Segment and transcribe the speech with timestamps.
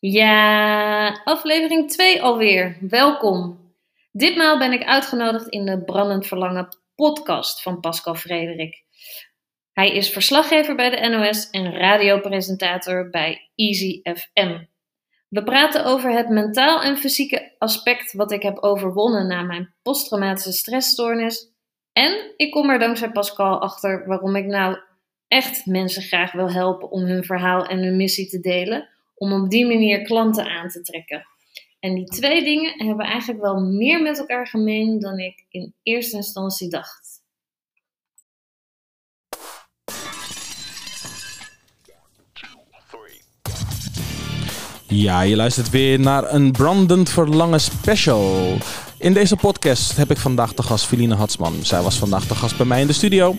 [0.00, 2.76] Ja, aflevering 2 alweer.
[2.80, 3.58] Welkom.
[4.12, 8.84] Ditmaal ben ik uitgenodigd in de Brandend Verlangen podcast van Pascal Frederik.
[9.72, 14.64] Hij is verslaggever bij de NOS en radiopresentator bij Easy FM.
[15.28, 20.52] We praten over het mentaal en fysieke aspect wat ik heb overwonnen na mijn posttraumatische
[20.52, 21.52] stressstoornis.
[21.92, 24.78] En ik kom er dankzij Pascal achter waarom ik nou
[25.28, 28.88] echt mensen graag wil helpen om hun verhaal en hun missie te delen,
[29.20, 31.26] om op die manier klanten aan te trekken.
[31.80, 36.16] En die twee dingen hebben eigenlijk wel meer met elkaar gemeen dan ik in eerste
[36.16, 37.18] instantie dacht.
[44.86, 48.58] Ja, je luistert weer naar een brandend verlangen special.
[49.00, 51.54] In deze podcast heb ik vandaag de gast Feline Hatsman.
[51.62, 53.36] Zij was vandaag de gast bij mij in de studio.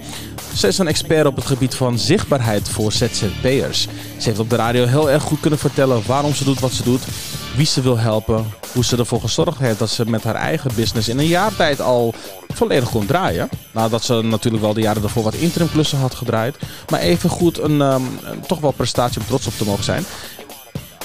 [0.55, 3.81] Ze is een expert op het gebied van zichtbaarheid voor ZZP'ers.
[4.17, 6.83] Ze heeft op de radio heel erg goed kunnen vertellen waarom ze doet wat ze
[6.83, 7.01] doet,
[7.55, 11.07] wie ze wil helpen, hoe ze ervoor gezorgd heeft dat ze met haar eigen business
[11.07, 12.13] in een jaar tijd al
[12.53, 13.49] volledig kon draaien.
[13.71, 16.57] Nadat ze natuurlijk wel de jaren daarvoor wat interimklussen had gedraaid,
[16.89, 20.05] maar even goed een, um, toch wel prestatie om trots op te mogen zijn.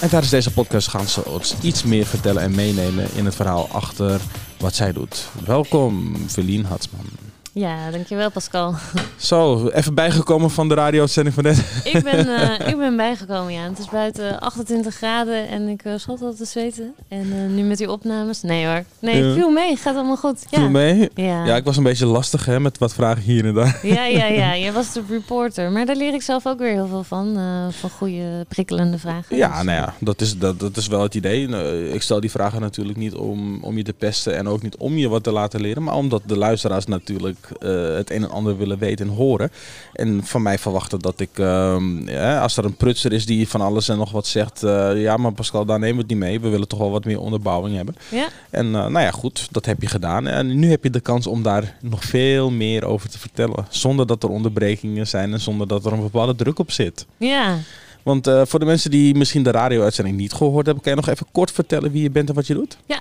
[0.00, 3.68] En tijdens deze podcast gaan ze ons iets meer vertellen en meenemen in het verhaal
[3.72, 4.20] achter
[4.58, 5.28] wat zij doet.
[5.46, 7.25] Welkom, Verlien Hatsman.
[7.58, 8.74] Ja, dankjewel Pascal.
[9.16, 11.82] Zo, even bijgekomen van de radio-uitzending van net.
[11.84, 13.62] Ik ben, uh, ik ben bijgekomen, ja.
[13.62, 16.94] Het is buiten 28 graden en ik uh, schat al te zweten.
[17.08, 18.84] En uh, nu met die opnames, nee hoor.
[18.98, 19.34] Nee, ja.
[19.34, 20.44] viel mee, gaat allemaal goed.
[20.50, 20.58] Ja.
[20.58, 21.10] Viel mee?
[21.14, 21.44] Ja.
[21.44, 23.78] ja, ik was een beetje lastig hè, met wat vragen hier en daar.
[23.82, 24.56] Ja, ja, ja.
[24.64, 25.70] Jij was de reporter.
[25.70, 27.38] Maar daar leer ik zelf ook weer heel veel van.
[27.70, 29.36] van goede, prikkelende vragen.
[29.36, 31.48] Ja, dus, nou ja, dat is, dat, dat is wel het idee.
[31.92, 34.96] Ik stel die vragen natuurlijk niet om, om je te pesten en ook niet om
[34.96, 35.82] je wat te laten leren.
[35.82, 39.50] Maar omdat de luisteraars natuurlijk uh, het een en ander willen weten en horen.
[39.92, 41.30] En van mij verwachten dat ik,
[42.06, 45.16] ja, als er een prutser is die van alles en nog wat zegt, uh, ja
[45.16, 46.40] maar Pascal, daar nemen we het niet mee.
[46.40, 47.96] We willen toch wel wat meer onderbouwing hebben.
[48.08, 48.28] Ja.
[48.50, 50.26] En nou ja, goed, dat heb je gedaan.
[50.26, 53.66] En nu heb je de kans om daar nog veel meer over te vertellen.
[53.68, 57.06] Zonder dat er onderbrekingen zijn en zonder dat er een bepaalde druk op zit.
[57.16, 57.58] Ja.
[58.06, 61.08] Want uh, voor de mensen die misschien de radio-uitzending niet gehoord hebben, kan je nog
[61.08, 62.76] even kort vertellen wie je bent en wat je doet?
[62.84, 63.00] Ja,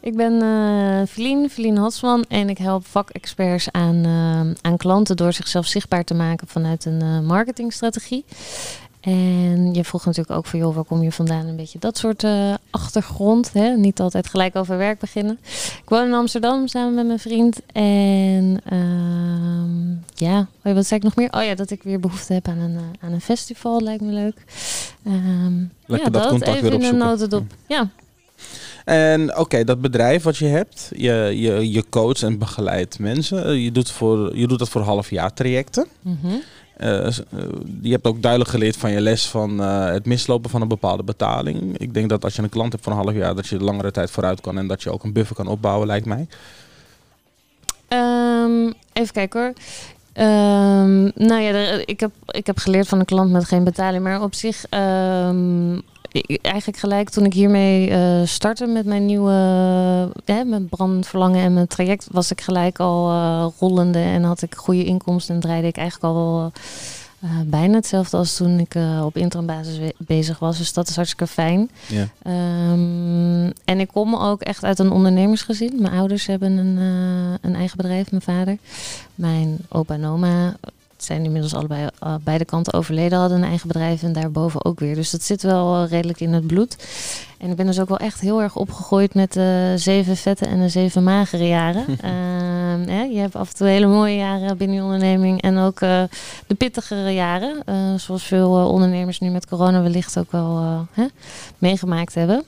[0.00, 5.32] ik ben uh, Feline, Feline Hatsman en ik help vakexperts aan, uh, aan klanten door
[5.32, 8.24] zichzelf zichtbaar te maken vanuit een marketingstrategie.
[9.00, 11.46] En je vroeg natuurlijk ook van, joh, waar kom je vandaan?
[11.46, 13.52] Een beetje dat soort uh, achtergrond.
[13.52, 13.76] Hè?
[13.76, 15.38] Niet altijd gelijk over werk beginnen.
[15.82, 17.60] Ik woon in Amsterdam samen met mijn vriend.
[17.72, 21.32] En uh, ja, oh, wat zei ik nog meer?
[21.32, 23.80] Oh ja, dat ik weer behoefte heb aan een, uh, aan een festival.
[23.80, 24.44] Lijkt me leuk.
[25.06, 27.44] Um, Lekker ja, dat, dat contact even weer in een notendop.
[27.66, 27.90] Ja.
[28.84, 33.60] En oké, okay, dat bedrijf wat je hebt, je, je, je coach en begeleidt mensen.
[33.60, 35.86] Je doet, voor, je doet dat voor halfjaar trajecten.
[36.00, 36.42] Mm -hmm.
[36.78, 37.08] Uh,
[37.80, 41.02] je hebt ook duidelijk geleerd van je les van uh, het mislopen van een bepaalde
[41.02, 41.78] betaling.
[41.78, 43.90] Ik denk dat als je een klant hebt voor een half jaar, dat je langere
[43.90, 46.26] tijd vooruit kan en dat je ook een buffer kan opbouwen, lijkt mij.
[47.88, 49.52] Um, even kijken hoor.
[50.26, 51.52] Um, nou ja,
[51.84, 54.64] ik, heb, ik heb geleerd van een klant met geen betaling, maar op zich.
[54.70, 55.82] Um,
[56.42, 59.32] eigenlijk gelijk toen ik hiermee uh, startte met mijn nieuwe
[60.26, 64.42] uh, met brandend verlangen en mijn traject was ik gelijk al uh, rollende en had
[64.42, 66.52] ik goede inkomsten en draaide ik eigenlijk al wel
[67.44, 70.58] bijna hetzelfde als toen ik op interimbasis bezig was.
[70.58, 71.70] Dus dat is hartstikke fijn.
[71.86, 72.08] Ja.
[72.72, 75.72] Um, en ik kom ook echt uit een ondernemersgezin.
[75.78, 76.76] Mijn ouders hebben een,
[77.40, 78.58] een eigen bedrijf, mijn vader.
[79.14, 80.56] Mijn opa en oma
[81.04, 84.94] zijn inmiddels allebei uh, beide kanten overleden, hadden een eigen bedrijf en daarboven ook weer.
[84.94, 86.76] Dus dat zit wel uh, redelijk in het bloed.
[87.38, 90.46] En ik ben dus ook wel echt heel erg opgegroeid met de uh, zeven vette
[90.46, 91.84] en de zeven magere jaren.
[92.96, 96.02] hè, je hebt af en toe hele mooie jaren binnen je onderneming en ook eh,
[96.46, 97.62] de pittigere jaren.
[97.64, 101.06] eh, zoals veel ondernemers nu met corona wellicht ook wel hè,
[101.58, 102.44] meegemaakt hebben.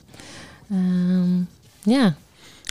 [0.69, 1.37] Ehm,
[1.83, 2.15] ja.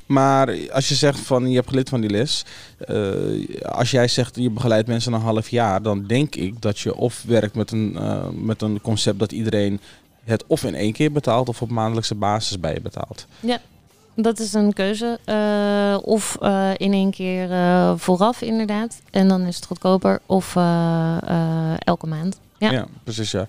[0.09, 2.45] Maar als je zegt van je hebt geleerd van die les,
[2.89, 6.97] uh, als jij zegt je begeleidt mensen een half jaar, dan denk ik dat je
[6.97, 9.81] of werkt met een, uh, met een concept dat iedereen
[10.25, 13.27] het of in één keer betaalt of op maandelijkse basis bij je betaalt.
[13.41, 13.59] Ja.
[14.15, 15.19] Dat is een keuze.
[15.27, 16.39] Uh, of
[16.77, 17.49] in één keer
[17.99, 19.01] vooraf inderdaad.
[19.11, 20.21] En dan is het goedkoper.
[20.27, 20.57] Of
[21.79, 22.39] elke maand.
[22.59, 23.47] Ja, ja precies ja.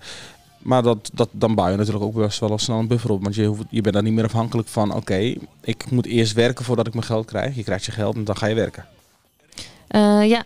[0.59, 3.23] Maar dat, dat, dan bouw je natuurlijk ook best wel snel een buffer op.
[3.23, 4.89] Want je, hoeft, je bent dan niet meer afhankelijk van...
[4.89, 7.55] oké, okay, ik moet eerst werken voordat ik mijn geld krijg.
[7.55, 8.85] Je krijgt je geld en dan ga je werken.
[9.95, 10.43] Uh, ja,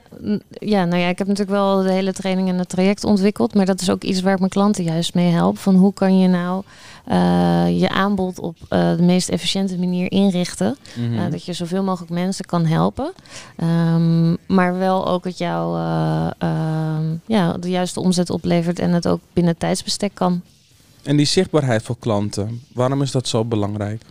[0.50, 3.54] ja, nou ja, ik heb natuurlijk wel de hele training en het traject ontwikkeld.
[3.54, 5.58] Maar dat is ook iets waar ik mijn klanten juist mee help.
[5.58, 6.64] Van hoe kan je nou
[7.12, 10.78] uh, je aanbod op uh, de meest efficiënte manier inrichten.
[10.96, 11.32] Mm -hmm.
[11.32, 13.12] dat je zoveel mogelijk mensen kan helpen.
[13.58, 15.80] Um, maar wel ook het jou
[17.34, 20.42] ja, de juiste omzet oplevert en het ook binnen tijdsbestek kan.
[21.04, 24.02] En die zichtbaarheid voor klanten, waarom is dat zo belangrijk?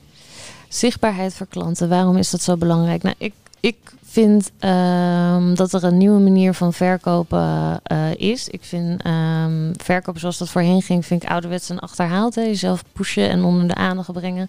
[0.69, 3.03] Zichtbaarheid voor klanten, waarom is dat zo belangrijk?
[3.03, 8.49] Nou, ik, ik vind ehm, dat er een nieuwe manier van verkopen eh, is.
[8.49, 12.35] Ik vind um, verkopen zoals dat voorheen ging, vind ik ouderwets en achterhaald.
[12.35, 12.43] Hè.
[12.43, 14.49] Jezelf pushen en onder de aandacht brengen.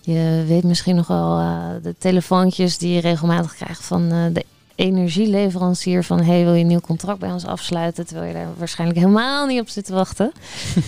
[0.00, 4.44] Je weet misschien nog wel uh, de telefoontjes die je regelmatig krijgt van uh, de
[4.80, 8.06] energieleverancier van hey, wil je een nieuw contract bij ons afsluiten?
[8.06, 10.32] Terwijl je daar waarschijnlijk helemaal niet op zit te wachten.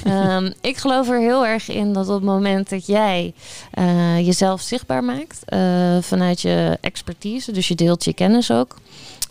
[0.06, 3.34] um, ik geloof er heel erg in dat op het moment dat jij
[3.78, 8.76] uh, jezelf zichtbaar maakt uh, vanuit je expertise, dus je deelt je kennis ook.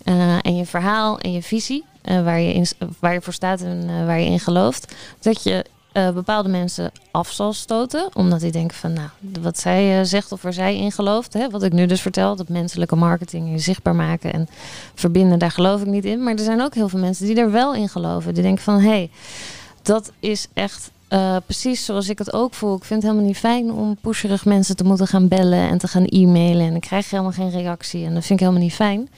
[0.06, 2.66] Uh, en je verhaal en je visie, waar, je in,
[3.00, 7.32] waar je voor staat en waar je in gelooft, dat je uh, bepaalde mensen af
[7.32, 8.10] zal stoten.
[8.14, 9.10] Omdat die denken van, nou,
[9.42, 11.34] wat zij uh, zegt of waar zij in gelooft.
[11.34, 14.48] Hè, wat ik nu dus vertel, dat menselijke marketing je zichtbaar maken en
[14.96, 16.24] verbinden, daar geloof ik niet in.
[16.24, 18.34] Maar er zijn ook heel veel mensen die er wel in geloven.
[18.34, 19.10] Die denken van, hé, hey,
[19.82, 22.76] dat is echt uh, precies zoals ik het ook voel.
[22.76, 25.88] Ik vind het helemaal niet fijn om pusherig mensen te moeten gaan bellen en te
[25.88, 26.66] gaan e-mailen.
[26.66, 28.06] En dan krijg je helemaal geen reactie.
[28.06, 29.10] En dat vind ik helemaal niet fijn.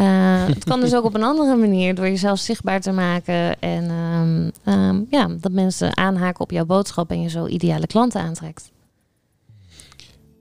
[0.00, 3.60] Uh, het kan dus ook op een andere manier door jezelf zichtbaar te maken.
[3.60, 8.20] En um, um, ja, dat mensen aanhaken op jouw boodschap en je zo ideale klanten
[8.20, 8.70] aantrekt.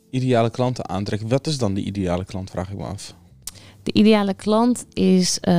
[0.09, 1.27] Ideale klanten aantrekken.
[1.27, 3.13] Wat is dan die ideale klant, vraag ik me af.
[3.83, 5.54] De ideale klant is, uh,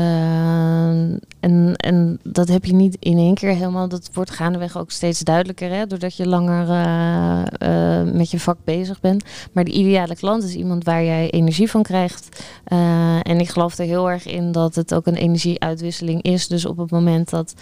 [1.40, 5.20] en, en dat heb je niet in één keer helemaal, dat wordt gaandeweg ook steeds
[5.20, 9.24] duidelijker, hè, doordat je langer uh, uh, met je vak bezig bent.
[9.52, 12.44] Maar de ideale klant is iemand waar jij energie van krijgt.
[13.22, 16.48] en ik geloof er heel erg in dat het ook een energieuitwisseling is.
[16.48, 17.54] Dus op het moment dat,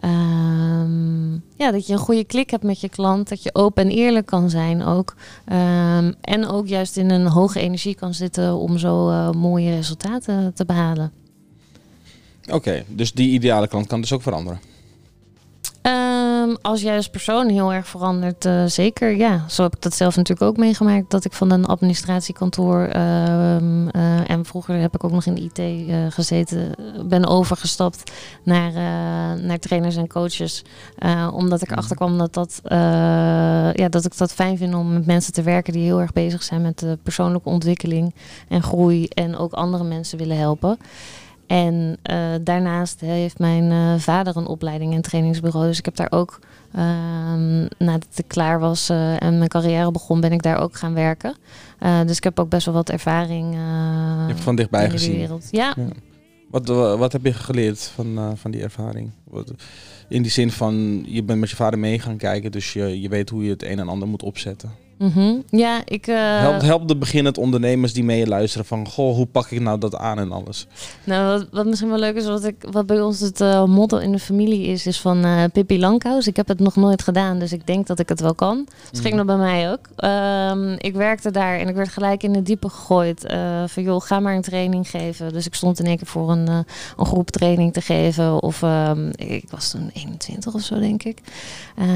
[0.00, 3.90] ehm, ja, dat je een goede klik hebt met je klant, dat je open en
[3.90, 5.14] eerlijk kan zijn ook.
[5.52, 10.64] Um, en ook juist in een hoge energie kan zitten om zo mooie resultaten te
[10.64, 11.12] behalen.
[12.44, 14.60] Oké, okay, dus die ideale klant kan dus ook veranderen?
[16.46, 19.16] Um, als jij als persoon heel erg verandert, uh, zeker.
[19.16, 21.10] Ja, zo heb ik dat zelf natuurlijk ook meegemaakt.
[21.10, 25.40] Dat ik van een administratiekantoor uh, uh, en vroeger heb ik ook nog in de
[25.40, 26.74] IT eh, gezeten,
[27.08, 28.12] ben overgestapt
[28.42, 30.62] naar, eh, naar trainers en coaches.
[31.32, 32.60] omdat ik erachter kwam dat, dat,
[33.74, 36.42] ja, dat ik dat fijn vind om met mensen te werken die heel erg bezig
[36.42, 38.14] zijn met de persoonlijke ontwikkeling
[38.48, 40.78] en groei en ook andere mensen willen helpen.
[41.46, 45.66] En uh, daarnaast heeft mijn uh, vader een opleiding in trainingsbureau.
[45.66, 46.38] Dus ik heb daar ook,
[46.76, 46.82] uh,
[47.78, 51.36] nadat ik klaar was uh, en mijn carrière begon, ben ik daar ook gaan werken.
[52.06, 53.54] dus ik heb ook best wel wat ervaring.
[53.54, 55.16] je hebt van dichtbij gezien.
[55.16, 55.48] Wereld.
[55.50, 55.74] Ja.
[55.76, 55.88] ja.
[56.50, 56.66] Wat,
[56.98, 59.10] wat heb je geleerd van, van die ervaring?
[60.08, 63.08] In die zin van, je bent met je vader mee gaan kijken, dus je, je
[63.08, 64.70] weet hoe je het een en ander moet opzetten.
[64.98, 65.42] Mm -hmm.
[65.50, 66.06] Ja, ik.
[66.06, 66.38] Uh...
[66.38, 69.96] Helpt, helpt de beginnend ondernemers die mee luisteren van goh, hoe pak ik nou dat
[69.96, 70.66] aan en alles?
[71.04, 73.98] Nou, wat, wat misschien wel leuk is, wat, ik, wat bij ons het uh, motto
[73.98, 76.26] in de familie is, is van uh, Pippi Lankhuis.
[76.26, 78.66] Ik heb het nog nooit gedaan, dus ik denk dat ik het wel kan.
[78.92, 79.16] Ging mm.
[79.16, 80.04] dat bij mij ook.
[80.04, 83.34] Um, ik werkte daar en ik werd gelijk in de diepe gegooid.
[83.66, 85.32] van joh, ga maar een training geven.
[85.32, 86.48] Dus ik stond in één keer voor een,
[86.96, 88.42] een groep training te geven.
[88.42, 91.18] Of um, ik was toen 21 of zo, denk ik.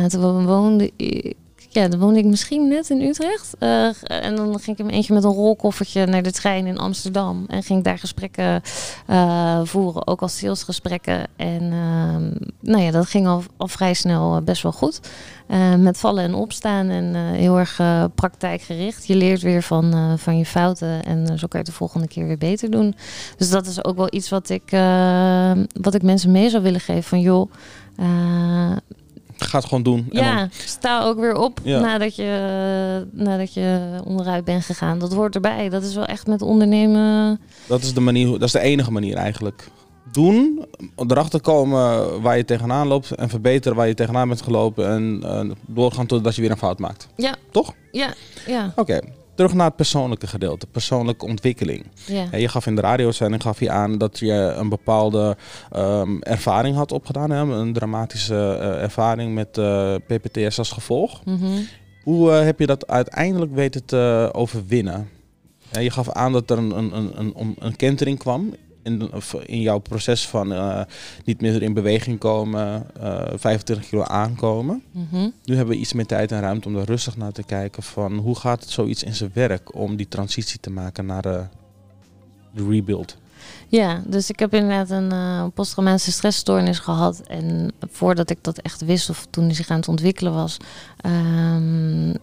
[0.09, 1.37] toen woonde ik
[1.73, 3.55] ja, dan woonde ik misschien net in Utrecht.
[3.61, 7.45] Uh, en dan ging ik in eentje met een rolkoffertje naar de trein in Amsterdam.
[7.47, 8.63] En ging ik daar gesprekken
[9.11, 11.27] uh, voeren, ook als salesgesprekken.
[11.37, 15.01] En uh, nou ja, dat ging al, al vrij snel best wel goed.
[15.79, 17.81] met vallen en opstaan en heel erg
[18.15, 19.07] praktijkgericht.
[19.07, 22.39] Je leert weer van, van je fouten en zo kan je de volgende keer weer
[22.39, 22.95] beter doen.
[23.37, 24.71] Dus dat is ook wel iets wat ik,
[25.81, 27.03] wat ik mensen mee zou willen geven.
[27.03, 27.51] Van joh,
[29.41, 30.09] Ga het gewoon doen.
[30.11, 30.49] Ja, dan...
[30.53, 31.81] sta ook weer op ja.
[31.81, 34.99] nadat, je, nadat je onderuit bent gegaan.
[34.99, 35.69] Dat hoort erbij.
[35.69, 37.41] Dat is wel echt met ondernemen.
[37.67, 39.69] Dat is de manier, dat is de enige manier eigenlijk.
[40.13, 40.67] Doen,
[40.97, 45.55] erachter komen waar je tegenaan loopt en verbeteren waar je tegenaan bent gelopen en uh,
[45.67, 47.09] doorgaan totdat je weer een fout maakt.
[47.17, 47.35] Ja.
[47.51, 47.75] Toch?
[47.91, 48.15] Ja.
[48.47, 48.67] ja.
[48.77, 48.81] Oké.
[48.81, 49.03] Okay.
[49.41, 51.87] Terug naar het persoonlijke gedeelte, persoonlijke ontwikkeling.
[52.07, 52.37] Ja.
[52.37, 55.37] Je gaf in de radiozending gaf je aan dat je een bepaalde
[55.77, 57.39] um, ervaring had opgedaan, hè?
[57.39, 61.25] een dramatische uh, ervaring met uh, PPTS als gevolg.
[61.25, 61.67] Mm -hmm.
[62.03, 65.09] Hoe uh, heb je dat uiteindelijk weten te overwinnen?
[65.71, 69.11] je gaf aan dat er een, een, een, een, een kentering kwam in,
[69.47, 70.81] in jouw proces van uh,
[71.25, 74.83] niet meer in beweging komen, uh, 25 kilo aankomen.
[74.91, 75.33] Mm -hmm.
[75.45, 78.17] Nu hebben we iets meer tijd en ruimte om er rustig naar te kijken van
[78.17, 81.45] hoe gaat het zoiets in zijn werk om die transitie te maken naar de,
[82.55, 83.17] de rebuild.
[83.69, 87.21] Ja, dus ik heb inderdaad een uh, posttraumatische stressstoornis gehad.
[87.21, 90.57] En voordat ik dat echt wist of toen die zich aan het ontwikkelen was,
[91.07, 92.15] um,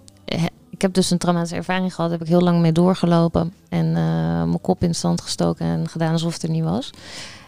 [0.78, 3.96] ik heb dus een traumatische ervaring gehad, heb ik heel lang mee doorgelopen en uh,
[4.44, 6.92] mijn kop in stand gestoken en gedaan alsof het er niet was.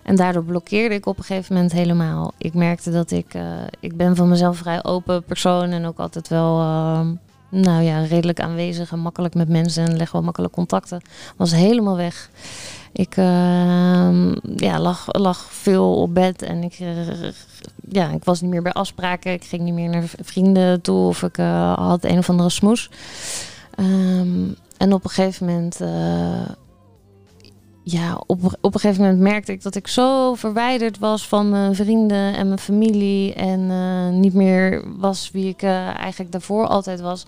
[0.04, 2.34] En daardoor blokkeerde ik op een gegeven moment helemaal.
[2.38, 3.44] Ik merkte dat ik, uh,
[3.80, 7.02] ik ben van mezelf vrij open persoon en ook altijd wel, uh,
[7.50, 11.02] nou ja, redelijk aanwezig en makkelijk met mensen en leg wel makkelijk contacten.
[11.36, 12.30] Was helemaal weg.
[12.92, 13.26] Ik uh,
[14.56, 16.74] ja, lag, lag veel op bed en ik,
[17.90, 19.32] ja, ik was niet meer bij afspraken.
[19.32, 21.36] Ik ging niet meer naar vrienden toe of ik
[21.76, 22.90] had een of andere smoes.
[23.80, 25.80] Um, en op een gegeven moment
[27.92, 31.76] ja, op, op een gegeven moment merkte ik dat ik zo verwijderd was van mijn
[31.76, 33.34] vrienden en mijn familie.
[33.34, 37.26] En uh, niet meer was wie ik eigenlijk daarvoor altijd was.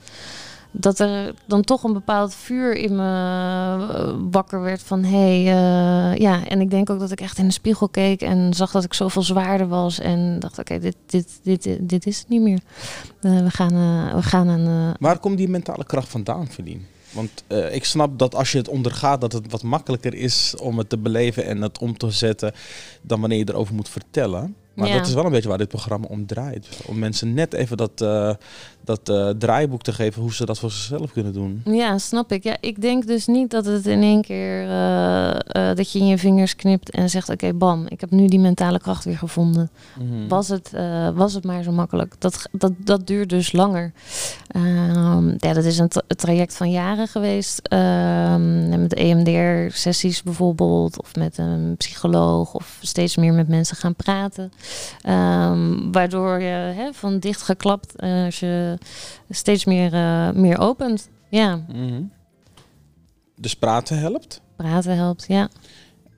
[0.72, 6.18] Dat er dan toch een bepaald vuur in me uh, wakker werd van hé, hey,
[6.20, 6.48] ja.
[6.48, 8.94] En ik denk ook dat ik echt in de spiegel keek en zag dat ik
[8.94, 10.00] zoveel zwaarder was.
[10.00, 12.60] En dacht, oké, okay, dit, dit, dit, dit is het niet meer.
[13.20, 13.74] we gaan,
[14.16, 14.96] we gaan een.
[15.00, 16.86] Waar komt die mentale kracht vandaan, Verdien?
[17.12, 20.90] Want ik snap dat als je het ondergaat, dat het wat makkelijker is om het
[20.90, 22.54] te beleven en het om te zetten
[23.02, 24.56] dan wanneer je erover moet vertellen.
[24.74, 24.98] Maar Ja.
[24.98, 26.68] dat is wel een beetje waar dit programma om draait.
[26.86, 28.34] Om mensen net even dat, eh,
[28.84, 31.62] dat eh, draaiboek te geven hoe ze dat voor zichzelf kunnen doen.
[31.66, 32.44] Ja, snap ik.
[32.44, 36.08] Ja, ik denk dus niet dat het in één keer eh, eh, dat je in
[36.08, 39.70] je vingers knipt en zegt: Oké, bam, ik heb nu die mentale kracht weer gevonden.
[40.00, 40.28] Mhm.
[40.28, 40.72] Was, het,
[41.14, 42.16] was het maar zo makkelijk?
[42.20, 43.92] Dat, dat, dat duurt dus langer.
[44.48, 47.60] Ehm, ja, dat is een tra- traject van jaren geweest.
[47.68, 54.52] Ehm, met EMDR-sessies bijvoorbeeld, of met een psycholoog, of steeds meer met mensen gaan praten.
[55.02, 58.71] Ehm, waardoor je hè, van dichtgeklapt, eh, als je
[59.30, 61.10] steeds meer, eh, meer opent.
[61.30, 62.04] Ja, Mhm.
[63.36, 64.42] Dus praten helpt.
[64.56, 65.50] praten helpt, ja.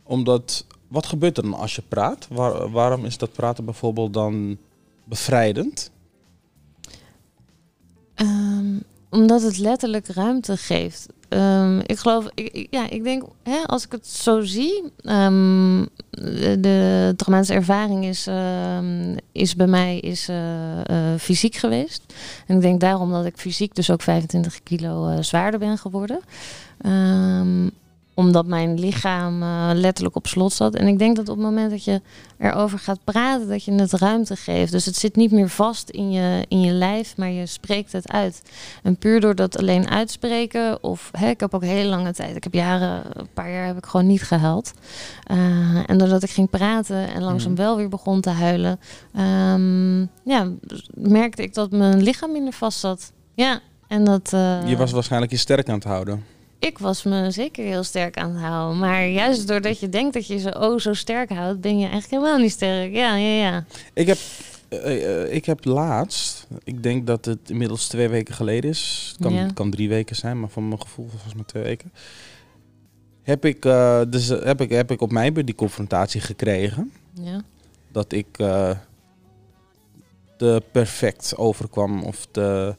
[0.04, 2.28] Omdat, wat gebeurt er dan als je praat?
[2.30, 4.58] Waar- waarom is dat praten bijvoorbeeld dan
[5.04, 5.92] bevrijdend?
[8.16, 8.76] Ehm,
[9.10, 11.08] omdat het letterlijk ruimte geeft.
[11.34, 12.26] Ehm, ik geloof,
[12.70, 19.16] ja, ik denk, hè, als ik het zo zie, ehm, de, de ervaring is, ehm,
[19.32, 22.14] is bij mij is, eh, eh, fysiek geweest.
[22.48, 26.20] En ik denk daarom dat ik fysiek dus ook 25 kilo eh, zwaarder ben geworden.
[28.14, 30.76] Omdat mijn lichaam eh, letterlijk op slot zat.
[30.76, 32.02] En ik denk dat op het moment dat je
[32.40, 34.72] erover gaat praten, dat je het ruimte geeft.
[34.72, 38.12] Dus het zit niet meer vast in je, in je lijf, maar je spreekt het
[38.12, 38.42] uit.
[38.84, 42.44] En puur door dat alleen uitspreken, of hè, ik heb ook hele lange tijd, ik
[42.44, 44.72] heb jaren, een paar jaar heb ik gewoon niet gehuild.
[45.24, 45.38] Eh,
[45.90, 47.62] en doordat ik ging praten en langzaam Mhm.
[47.62, 48.80] wel weer begon te huilen,
[49.14, 50.48] ehm, ja,
[50.94, 53.12] merkte ik dat mijn lichaam minder vast zat.
[53.34, 54.34] Ja, en dat.
[54.34, 56.24] eh, je was waarschijnlijk je sterk aan het houden.
[56.64, 58.80] Ik was me zeker heel sterk aan het houden.
[58.80, 62.12] Maar juist doordat je denkt dat je ze oh zo sterk houdt, ben je eigenlijk
[62.12, 62.94] helemaal niet sterk.
[62.94, 63.66] Ja, ja, ja.
[63.94, 64.18] Ik heb,
[64.70, 69.10] eh, eh, ik heb laatst, ik denk dat het inmiddels twee weken geleden is.
[69.12, 69.48] Het kan, Ja.
[69.54, 71.92] kan drie weken zijn, maar van mijn gevoel was het maar twee weken.
[73.24, 76.92] Heb ik, eh, dus, eh, heb, ik, heb ik op mijn beurt die confrontatie gekregen.
[77.14, 77.42] ja.
[77.92, 78.70] Dat ik eh,
[80.38, 82.76] te perfect overkwam of te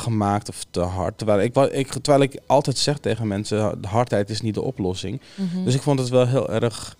[0.00, 1.18] gemaakt of te hard.
[1.18, 5.20] Terwijl ik, ik, terwijl ik altijd zeg tegen mensen, de hardheid is niet de oplossing.
[5.34, 5.64] Mhm.
[5.64, 6.96] Dus ik vond het wel heel erg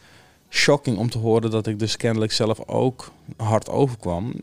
[0.50, 4.35] shocking om te horen dat ik dus kennelijk zelf ook hard overkwam.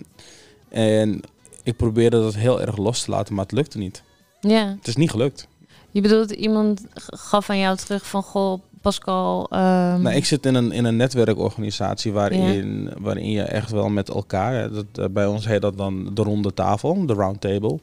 [0.70, 1.22] En
[1.64, 4.04] ik probeerde dat heel erg los te laten, maar het lukte niet.
[4.40, 4.76] ja.
[4.78, 5.48] Het is niet gelukt.
[5.92, 9.48] Je bedoelt, iemand gaf aan jou terug van, goh, Pascal...
[9.50, 14.10] ehm, Nou, ik zit in een, in een netwerkorganisatie waarin, waarin je echt wel met
[14.10, 17.80] elkaar, hè, dat, eh, bij ons heet dat dan de ronde tafel, de round table.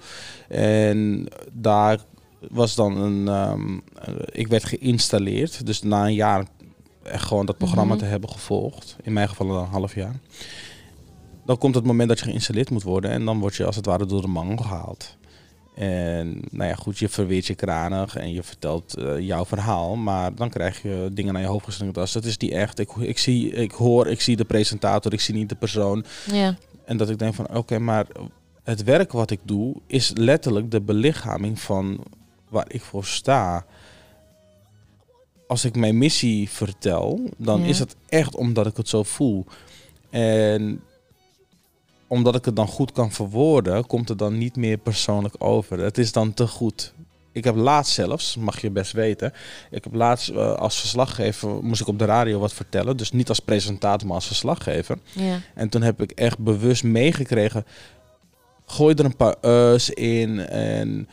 [0.48, 1.98] En daar
[2.50, 6.44] was dan een, ehm, eh, ik werd geïnstalleerd, dus na een jaar
[7.02, 8.02] echt gewoon dat programma Mhm.
[8.02, 10.14] te hebben gevolgd, in mijn geval een half jaar.
[11.46, 13.86] Dan komt het moment dat je geïnstalleerd moet worden en dan word je als het
[13.86, 15.16] ware door de mangel gehaald.
[15.74, 20.34] En nou ja, goed, je verweert je kranig en je vertelt eh, jouw verhaal, maar
[20.34, 22.78] dan krijg je dingen naar je hoofd geslingerd als dat is die echt.
[22.78, 26.04] Ik, ik, zie, ik hoor, ik zie de presentator, ik zie niet de persoon.
[26.32, 28.06] Ja, En dat ik denk van oké, maar
[28.62, 31.98] het werk wat ik doe is letterlijk de belichaming van
[32.48, 33.66] waar ik voor sta.
[35.46, 37.66] Als ik mijn missie vertel, dan Ja.
[37.66, 39.44] is het echt omdat ik het zo voel.
[40.10, 40.80] En
[42.06, 45.78] omdat ik het dan goed kan verwoorden, komt het dan niet meer persoonlijk over.
[45.78, 46.92] Het is dan te goed.
[47.32, 49.32] Ik heb laatst zelfs, mag je best weten,
[49.70, 52.96] ik heb laatst eh, als verslaggever, moest ik op de radio wat vertellen.
[52.96, 54.98] Dus niet als presentator, maar als verslaggever.
[55.12, 55.40] ja.
[55.54, 57.64] En toen heb ik echt bewust meegekregen.
[58.66, 61.08] Gooi er een paar us in en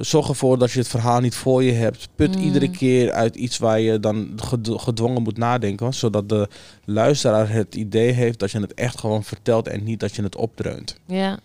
[0.00, 2.08] zorg ervoor dat je het verhaal niet voor je hebt.
[2.14, 2.42] Put Mm.
[2.42, 5.94] iedere keer uit iets waar je dan ged- gedwongen moet nadenken.
[5.94, 6.48] Zodat de
[6.84, 10.36] luisteraar het idee heeft dat je het echt gewoon vertelt en niet dat je het
[10.36, 10.98] opdreunt.
[11.06, 11.38] ja.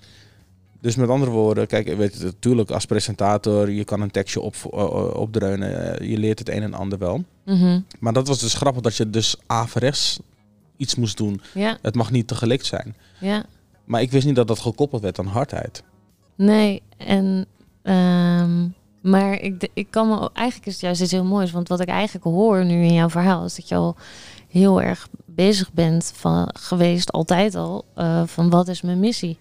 [0.81, 4.55] Dus met andere woorden, kijk, je weet, natuurlijk als presentator, je kan een tekstje op,
[4.73, 7.23] uh, opdreunen, je leert het een en ander wel.
[7.45, 7.79] Mhm.
[7.99, 10.19] Maar dat was dus grappig dat je dus averechts
[10.77, 11.41] iets moest doen.
[11.53, 12.95] Ja, Het mag niet tegelijk zijn.
[13.19, 13.45] ja.
[13.85, 15.83] Maar ik wist niet dat dat gekoppeld werd aan hardheid.
[16.45, 17.45] Nee, en...
[17.81, 18.67] ehm,
[19.01, 20.29] maar ik, ik kan me...
[20.33, 21.51] Eigenlijk is het juist iets heel moois.
[21.51, 23.45] Want wat ik eigenlijk hoor nu in jouw verhaal...
[23.45, 23.95] is dat je al
[24.49, 27.85] heel erg bezig bent van, geweest, altijd al...
[27.95, 29.37] eh, van wat is mijn missie?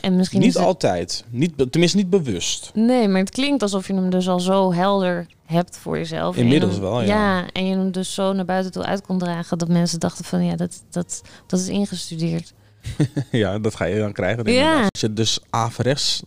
[0.00, 1.24] En misschien Niet het- altijd.
[1.30, 2.70] Niet, tenminste niet bewust.
[2.74, 6.36] Nee, maar het klinkt alsof je hem dus al zo helder hebt voor jezelf.
[6.36, 7.06] Je Inmiddels hem- wel, ja.
[7.06, 9.58] Ja, en je hem dus zo naar buiten toe uit kon dragen...
[9.58, 12.52] dat mensen dachten van, ja, dat, dat, dat is ingestudeerd.
[13.30, 14.44] ja, dat ga je dan krijgen.
[14.44, 14.62] denk ik.
[14.62, 14.86] Ja.
[14.90, 16.22] Als je dus averechts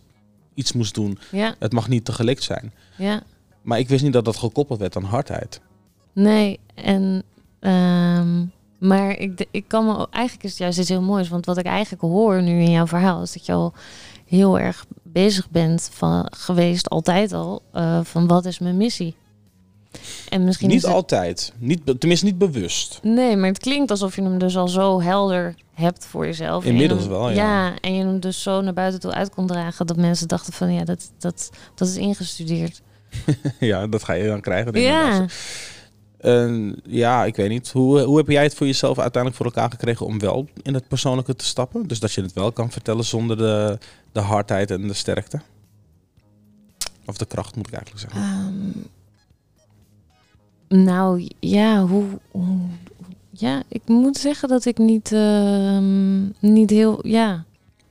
[0.54, 2.72] iets moest doen, Ja, het mag niet tegelijk zijn.
[2.96, 3.22] ja.
[3.62, 5.60] Maar ik wist niet dat dat gekoppeld werd aan hardheid.
[6.12, 7.22] Nee, en...
[7.60, 8.44] ehm,
[8.78, 10.06] maar ik, ik kan me...
[10.10, 11.28] Eigenlijk is het juist iets heel moois.
[11.28, 13.22] Want wat ik eigenlijk hoor nu in jouw verhaal...
[13.22, 13.72] is dat je al
[14.26, 17.62] heel erg bezig bent van, geweest, altijd al...
[17.72, 19.14] eh, van wat is mijn missie?
[20.28, 21.52] En misschien niet het- altijd.
[21.58, 22.98] Niet, tenminste niet bewust.
[23.02, 26.64] Nee, maar het klinkt alsof je hem dus al zo helder hebt voor jezelf.
[26.64, 27.34] Je Inmiddels hem- wel, ja.
[27.34, 29.86] Ja, en je hem dus zo naar buiten toe uit kon dragen...
[29.86, 32.82] dat mensen dachten van, ja, dat, dat, dat is ingestudeerd.
[33.60, 34.72] ja, dat ga je dan krijgen.
[34.72, 34.90] denk ik.
[34.92, 35.26] Ja,
[36.84, 37.70] ja, ik weet niet.
[37.70, 40.88] Hoe, hoe heb jij het voor jezelf uiteindelijk voor elkaar gekregen om wel in het
[40.88, 41.86] persoonlijke te stappen?
[41.86, 43.78] Dus dat je het wel kan vertellen zonder de,
[44.12, 45.40] de hardheid en de sterkte?
[47.06, 48.22] Of de kracht moet ik eigenlijk zeggen.
[48.30, 48.84] Ehm,
[50.72, 52.58] nou, ja, hoe, hoe-
[53.30, 57.06] Ja, ik moet zeggen dat ik niet, ehm, niet heel...
[57.06, 57.44] Ja,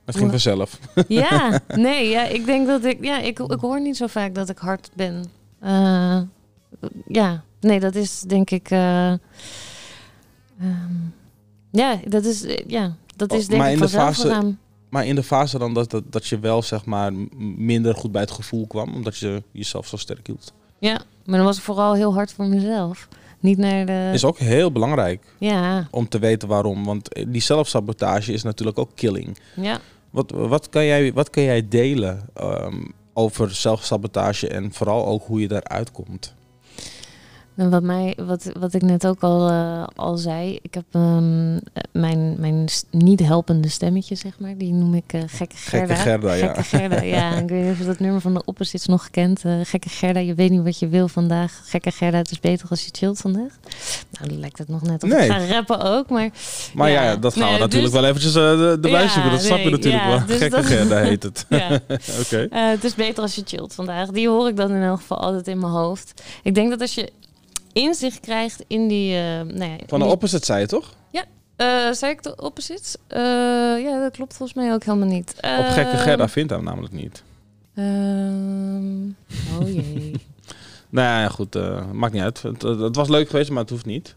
[0.04, 0.78] Het ging vanzelf.
[1.08, 3.04] ja nee, ja, ik denk dat ik...
[3.04, 5.24] Ja, ik, ik hoor niet zo vaak dat ik hard ben.
[5.58, 6.20] Eh,
[7.08, 8.70] ja, nee, dat is denk ik...
[8.70, 9.18] eh, ehm,
[11.70, 12.42] ja, dat is...
[12.44, 14.54] eh, Ja, dat is Oh, denk maar ik in de fase-.
[14.88, 17.12] Maar in de fase dan dat, dat, dat je wel zeg maar
[17.56, 20.52] minder goed bij het gevoel kwam, omdat je jezelf zo sterk hield.
[20.78, 23.08] Ja, maar dan was ik vooral heel hard voor mezelf.
[23.40, 24.10] Niet naar de...
[24.12, 26.84] Is ook heel belangrijk Ja, om te weten waarom.
[26.84, 29.38] Want die zelfsabotage is natuurlijk ook killing.
[29.54, 29.80] ja.
[30.10, 35.40] Wat, wat, kan, jij, wat kan jij delen ehm, over zelfsabotage en vooral ook hoe
[35.40, 36.34] je daaruit komt?
[37.56, 41.54] En wat, mij, wat, wat ik net ook al, eh, al zei, ik heb ehm,
[41.56, 41.60] eh,
[41.92, 45.94] mijn, mijn niet helpende stemmetje, zeg maar, die noem ik eh, Gekke Gerda.
[45.94, 46.46] Gekke Gerda, ja.
[46.46, 47.30] Gekke Gerda, ja.
[47.42, 49.44] Ik weet niet of je dat nummer van de Opposites nog kent.
[49.44, 51.60] Eh, Gekke Gerda, je weet niet wat je wil vandaag.
[51.64, 53.52] Gekke Gerda, het is beter als je chillt vandaag.
[54.10, 55.24] Nou, dan lijkt het nog net of Nee.
[55.24, 56.30] ik ga rappen ook, maar...
[56.74, 59.30] Maar ja, Ja, dat gaan we nee, natuurlijk dus- wel eventjes erbij zoeken.
[59.30, 60.26] Dat snap je natuurlijk ja, wel.
[60.26, 61.46] dus Gekke dat- Gerda heet het.
[62.24, 62.46] Oké.
[62.50, 64.08] Het is beter als je chillt vandaag.
[64.08, 66.22] Die hoor ik dan in elk geval altijd in mijn hoofd.
[66.42, 67.12] Ik denk dat als je
[67.72, 69.14] inzicht krijgt in die...
[69.16, 70.94] eh nou ja, Van de die- opposite zei je toch?
[71.56, 72.96] Eh, zei ik de opposites?
[73.06, 73.20] Eh,
[73.82, 75.30] ja, dat klopt volgens mij ook helemaal niet.
[75.36, 77.22] Op Gekke Gerda vindt hem namelijk niet.
[77.74, 79.04] ehm,
[79.60, 80.12] oh jee.
[80.88, 81.54] Nou ja, goed.
[81.92, 82.42] maakt niet uit.
[82.42, 84.14] Het, het was leuk geweest, maar het hoeft niet.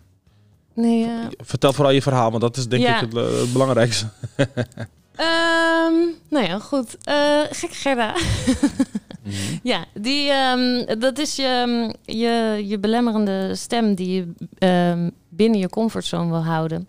[0.73, 1.29] Nee, ja.
[1.37, 2.95] Vertel vooral je verhaal, want dat is denk Ja.
[2.95, 4.05] ik het, het belangrijkste.
[5.15, 5.93] Ehm,
[6.29, 6.97] nou ja, goed.
[7.03, 8.15] Eh gek Gerda.
[9.71, 15.69] ja, die, ehm, dat is je, je, je belemmerende stem die je ehm, binnen je
[15.69, 16.87] comfortzone wil houden.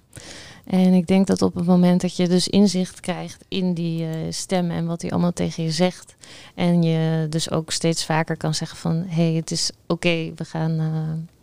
[0.64, 4.10] En ik denk dat op het moment dat je dus inzicht krijgt in die eh,
[4.30, 6.14] stem en wat hij allemaal tegen je zegt.
[6.54, 10.44] En je dus ook steeds vaker kan zeggen van hé, hey, het is oké, we
[10.44, 10.78] gaan.
[10.78, 11.34] eh,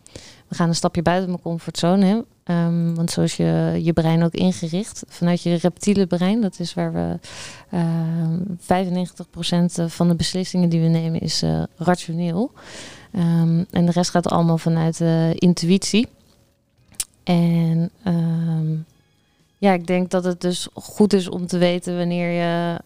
[0.48, 2.06] we gaan een stapje buiten mijn comfortzone.
[2.06, 2.20] Hè?
[2.44, 5.02] Ehm, want zo is je, je brein ook ingericht.
[5.08, 7.18] Vanuit je reptiele brein, dat is waar we
[7.70, 12.52] ehm 95% van de beslissingen die we nemen is eh, rationeel.
[13.12, 16.08] Ehm, en de rest gaat allemaal vanuit eh, intuïtie.
[17.22, 17.90] En
[19.58, 22.78] ja, ik denk dat het dus goed is om te weten wanneer je,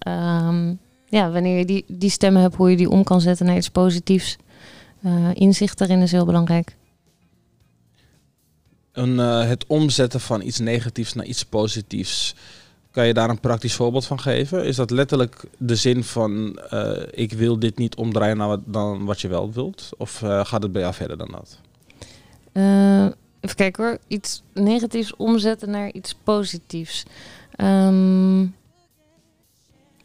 [1.09, 3.71] ja, wanneer je die, die stemmen hebt, hoe je die om kan zetten naar iets
[3.71, 4.39] positiefs.
[5.03, 6.77] Eh, inzicht daarin is heel belangrijk.
[8.99, 12.35] Eh, het omzetten van iets negatiefs naar iets positiefs.
[12.91, 14.65] Kan je daar een praktisch voorbeeld van geven?
[14.65, 19.05] Is dat letterlijk de zin van eh, ik wil dit niet omdraaien naar wat, dan
[19.05, 19.91] wat je wel wilt?
[19.97, 21.59] Of eh, gaat het bij jou verder dan dat?
[23.41, 23.99] Even kijken hoor.
[24.07, 27.05] Iets negatiefs omzetten naar iets positiefs.
[27.57, 28.47] Ehm,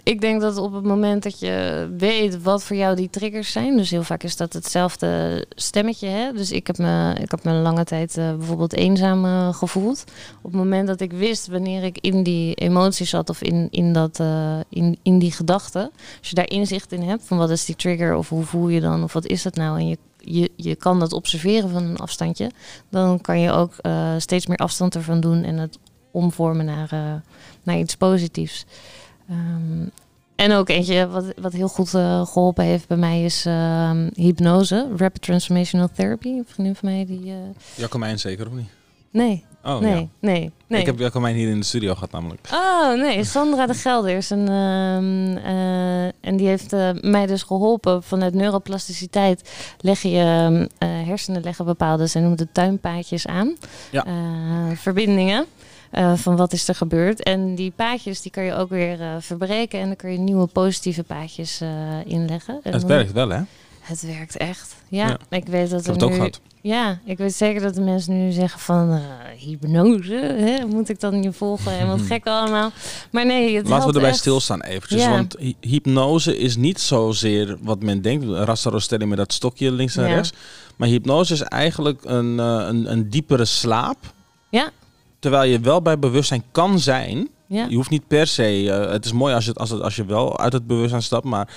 [0.04, 3.78] ik denk dat op het moment dat je weet wat voor jou die triggers zijn,
[3.78, 6.08] dus heel vaak is dat hetzelfde stemmetje.
[6.08, 6.32] Hè?
[6.32, 10.04] Dus ik heb me, ik heb me lange tijd eh, bijvoorbeeld eenzaam eh, gevoeld.
[10.38, 13.94] Op het moment dat ik wist wanneer ik in die emotie zat of in, in,
[13.94, 17.66] dat, eh, in, in die gedachten, als je daar inzicht in hebt van wat is
[17.66, 20.52] die trigger of hoe voel je dan of wat is dat nou en je, je,
[20.56, 22.52] je kan dat observeren van een afstandje,
[22.90, 23.74] dan kan je ook
[24.18, 25.78] steeds meer afstand ervan doen en het
[26.12, 27.22] omvormen naar,
[27.64, 28.66] naar iets positiefs.
[29.34, 29.88] Ehm,
[30.36, 34.88] en ook eentje wat, wat heel goed eh, geholpen heeft bij mij is ehm, hypnose,
[34.98, 36.28] rapid transformational therapy.
[36.28, 37.34] Een vriendin van mij die.
[37.76, 38.70] Jacomijn zeker of niet?
[39.12, 40.08] nee, Oh nee, ja.
[40.20, 40.80] nee, nee.
[40.80, 42.48] Ik heb Jacomijn hier in de studio gehad namelijk.
[42.54, 44.32] Oh nee, Sandra de Gelders.
[44.32, 48.04] En, ehm, eh, en die heeft mij dus geholpen.
[48.04, 53.56] Vanuit neuroplasticiteit leg je hersenen leggen bepaalde, ze noemen het tuinpaadjes aan.
[53.92, 54.06] Ja.
[54.76, 55.46] Verbindingen.
[55.94, 57.24] Eh, van wat is er gebeurd.
[57.24, 59.80] En die paadjes die kan je ook weer eh, verbreken.
[59.80, 61.70] En dan kun je nieuwe positieve paadjes eh,
[62.06, 62.60] inleggen.
[62.64, 63.40] En Het werkt wel, hè?
[63.40, 63.46] Ik
[63.82, 64.76] Het werkt echt.
[64.88, 65.18] Ja, Ja.
[65.38, 66.40] ik weet dat er het ook gehad.
[66.62, 69.00] Ja, ik weet zeker dat de mensen nu zeggen van
[69.38, 70.66] hypnose, hè?
[70.66, 72.72] moet ik dan je volgen en wat gek allemaal.
[73.12, 74.20] Maar nee, het Laten we erbij echt.
[74.20, 75.02] stilstaan eventjes.
[75.02, 75.10] Ja.
[75.10, 78.26] Want hy- hypnose is niet zozeer wat men denkt.
[78.26, 80.14] Rasta met dat stokje links en Ja.
[80.14, 80.32] rechts.
[80.76, 83.98] Maar hypnose is eigenlijk een, een, een diepere slaap.
[84.50, 84.70] Ja.
[85.24, 87.28] Terwijl je wel bij bewustzijn kan zijn.
[87.48, 88.72] Ja, Je hoeft niet per se...
[88.72, 91.26] eh, het is mooi als, het, als, het, als je wel uit het bewustzijn stapt.
[91.26, 91.54] Maar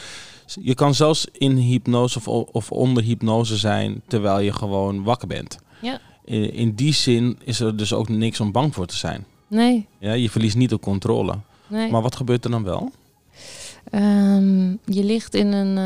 [0.61, 4.03] je kan zelfs in hypnose of, of onder hypnose zijn...
[4.07, 5.59] terwijl je gewoon wakker bent.
[5.83, 6.01] Ja.
[6.25, 9.25] In, in die zin is er dus ook niks om bang voor te zijn.
[9.49, 11.35] nee, Ja, je verliest niet de controle.
[11.67, 11.91] nee.
[11.91, 12.91] Maar wat gebeurt er dan wel?
[13.91, 15.79] Ehm, je ligt in een.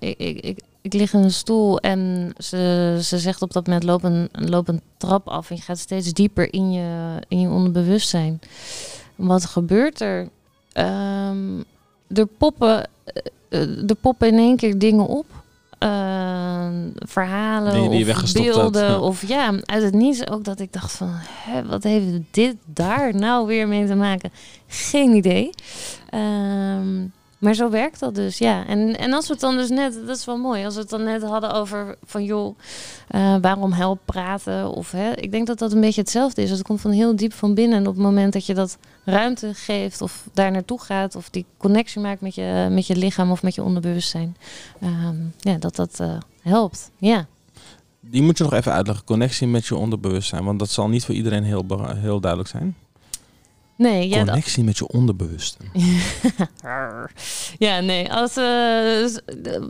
[0.00, 3.66] eh, ik, ik, ik, ik lig in een stoel en ze, ze zegt op dat
[3.66, 7.40] moment loop een, loop een trap af en je gaat steeds dieper in je, in
[7.40, 8.40] je onderbewustzijn.
[9.14, 10.28] Wat gebeurt er?
[10.72, 11.58] Ehm,
[12.08, 15.26] er, poppen, eh, eh, er poppen in één keer dingen op.
[15.78, 19.00] Ehm, verhalen die je of had, beelden ja.
[19.10, 23.14] of ja, uit het niets ook dat ik dacht van hè, wat heeft dit daar
[23.14, 24.32] nou weer mee te maken?
[24.66, 25.50] Geen idee.
[26.10, 27.04] Ehm,
[27.38, 28.66] maar zo werkt dat dus, ja.
[28.66, 30.90] En, en als we het dan dus net, dat is wel mooi, als we het
[30.90, 32.58] dan net hadden over van joh,
[33.08, 34.70] eh, waarom help praten?
[34.70, 36.50] Of hè, ik denk dat dat een beetje hetzelfde is.
[36.50, 37.78] Het komt van heel diep van binnen.
[37.78, 41.44] En op het moment dat je dat ruimte geeft of daar naartoe gaat of die
[41.56, 44.36] connectie maakt met je, met je lichaam of met je onderbewustzijn,
[44.80, 46.90] ehm, ja, dat dat eh, helpt.
[46.98, 47.26] Ja.
[48.00, 49.04] Die moet je nog even uitleggen.
[49.04, 50.44] Connectie met je onderbewustzijn.
[50.44, 51.64] Want dat zal niet voor iedereen heel,
[51.96, 52.76] heel duidelijk zijn.
[53.76, 55.70] Nee, ja, Connectie met je onderbewustzijn.
[57.66, 58.12] ja, nee.
[58.12, 58.44] Als, eh,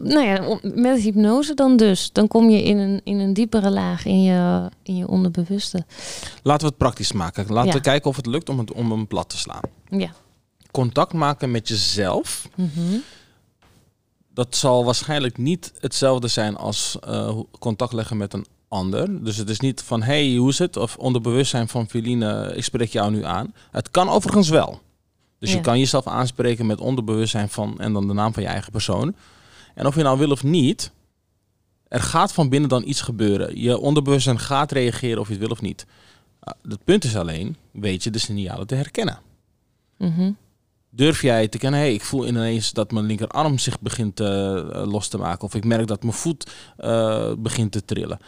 [0.02, 2.12] nou ja, met hypnose dan dus.
[2.12, 5.84] Dan kom je in een, in een diepere laag in je, in je onderbewuste.
[6.42, 7.46] Laten we het praktisch maken.
[7.48, 7.74] Laten Ja.
[7.76, 9.62] we kijken of het lukt om, het, om hem plat te slaan.
[9.88, 10.10] Ja.
[10.70, 12.48] Contact maken met jezelf.
[12.54, 12.96] Mhm.
[14.34, 19.24] Dat zal waarschijnlijk niet hetzelfde zijn als eh, contact leggen met een ander.
[19.24, 20.76] Dus het is niet van, hey, hoe is het?
[20.76, 23.55] Of onderbewustzijn van Feline, ik spreek jou nu aan.
[23.70, 24.81] Het kan overigens wel.
[25.38, 28.72] Dus je kan jezelf aanspreken met onderbewustzijn van en dan de naam van je eigen
[28.72, 29.14] persoon.
[29.74, 30.90] En of je nou wil of niet,
[31.88, 33.61] er gaat van binnen dan iets gebeuren.
[33.61, 35.87] Je onderbewustzijn gaat reageren of je het wil of niet.
[36.40, 39.18] Ah, Het punt is alleen, weet je de signalen te herkennen.
[39.98, 40.31] Mhm.
[40.90, 44.87] Durf jij te kennen, hey, ik voel ineens dat mijn linkerarm zich begint eh, eh,
[44.87, 45.44] los te maken.
[45.44, 48.18] Of ik merk dat mijn voet eh, begint te trillen.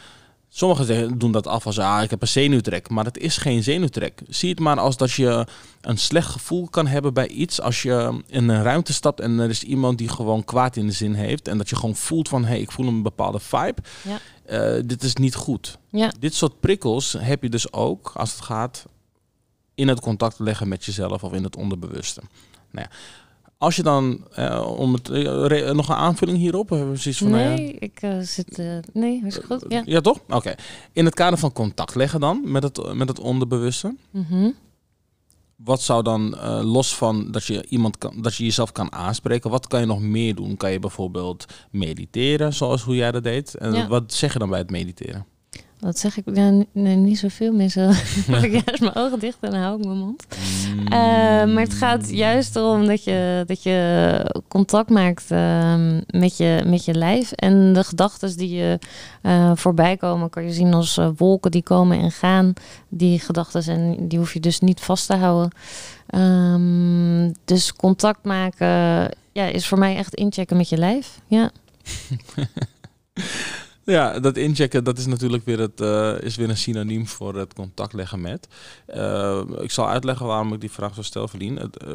[0.48, 2.88] Sommigen doen dat af als, ah, ik heb een zenuwtrek.
[2.88, 4.22] Maar het is geen zenuwtrek.
[4.28, 5.46] Zie het maar als dat je
[5.80, 7.60] een slecht gevoel kan hebben bij iets.
[7.60, 10.92] Als je in een ruimte stapt en er is iemand die gewoon kwaad in de
[10.92, 11.48] zin heeft.
[11.48, 13.82] En dat je gewoon voelt van, hey, ik voel een bepaalde vibe.
[14.02, 14.18] Ja.
[14.44, 15.78] Eh, dit is niet goed.
[15.90, 16.12] Ja.
[16.18, 18.84] Dit soort prikkels heb je dus ook als het gaat
[19.74, 22.20] in het contact leggen met jezelf of in het onderbewuste.
[22.70, 22.96] Nou ja,
[23.58, 27.30] als je dan, eh, om het, eh, nog een aanvulling hierop, hebben we precies van,
[27.30, 28.62] nou Nee, ik eh, zit...
[28.92, 29.64] nee, is goed.
[29.68, 29.82] Ja.
[29.84, 30.20] ja, toch?
[30.28, 30.54] Oké.
[30.92, 33.96] In het kader van contact leggen dan met het, met het onderbewuste.
[34.10, 34.50] Mhm.
[35.56, 39.66] Wat zou dan, los van dat je, iemand kan, dat je jezelf kan aanspreken, wat
[39.66, 40.56] kan je nog meer doen?
[40.56, 43.54] Kan je bijvoorbeeld mediteren, zoals hoe jij dat deed?
[43.54, 43.86] En Ja.
[43.86, 45.26] wat zeg je dan bij het mediteren?
[45.80, 46.24] Wat zeg ik?
[46.34, 47.90] Ja, n- nee, niet zoveel mensen.
[48.42, 50.26] ik juist mijn ogen dicht en dan hou ik mijn mond.
[50.84, 50.90] Eh,
[51.54, 56.84] maar het gaat juist erom dat je, dat je contact maakt ehm, met, je, met
[56.84, 57.32] je lijf.
[57.32, 58.78] En de gedachten die je
[59.22, 62.52] eh, voorbij komen, kan je zien als eh, wolken die komen en gaan.
[62.88, 65.50] Die gedachten en die hoef je dus niet vast te houden.
[66.06, 68.66] Ehm, dus contact maken
[69.32, 71.20] ja, is voor mij echt inchecken met je lijf.
[71.26, 71.50] Ja.
[73.90, 77.54] Ja, dat inchecken, dat is natuurlijk weer, het, eh, is weer een synoniem voor het
[77.54, 78.48] contact leggen met.
[78.86, 81.56] Eh, ik zal uitleggen waarom ik die vraag zo stel, Verdien.
[81.56, 81.94] Het, eh,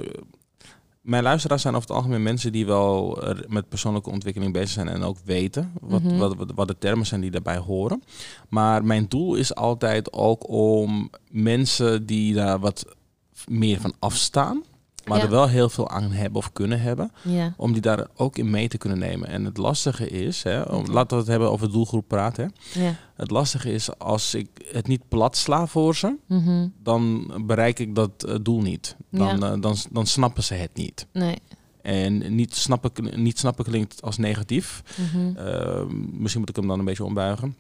[1.01, 5.03] mijn luisteraars zijn over het algemeen mensen die wel met persoonlijke ontwikkeling bezig zijn en
[5.03, 6.17] ook weten wat, Mhm.
[6.17, 8.03] wat, wat, wat de termen zijn die daarbij horen.
[8.49, 12.85] Maar mijn doel is altijd ook om mensen die daar wat
[13.47, 14.63] meer van afstaan,
[15.05, 15.23] maar Ja.
[15.23, 17.53] er wel heel veel aan hebben of kunnen hebben, ja.
[17.57, 19.27] om die daar ook in mee te kunnen nemen.
[19.27, 20.91] En het lastige is, hè, om, Oké.
[20.91, 22.53] laten we het hebben over doelgroep praten.
[22.73, 22.83] Hè.
[22.85, 22.95] ja.
[23.15, 26.67] Het lastige is, als ik het niet plat sla voor ze, Mhm.
[26.83, 28.95] dan bereik ik dat eh, doel niet.
[29.11, 31.07] Dan, eh, dan, dan snappen ze het niet.
[31.13, 31.35] Nee.
[31.81, 32.91] En niet snappen,
[33.23, 34.83] niet snappen klinkt als negatief.
[35.13, 35.47] Mhm.
[35.47, 37.55] Uh, misschien moet ik hem dan een beetje ombuigen.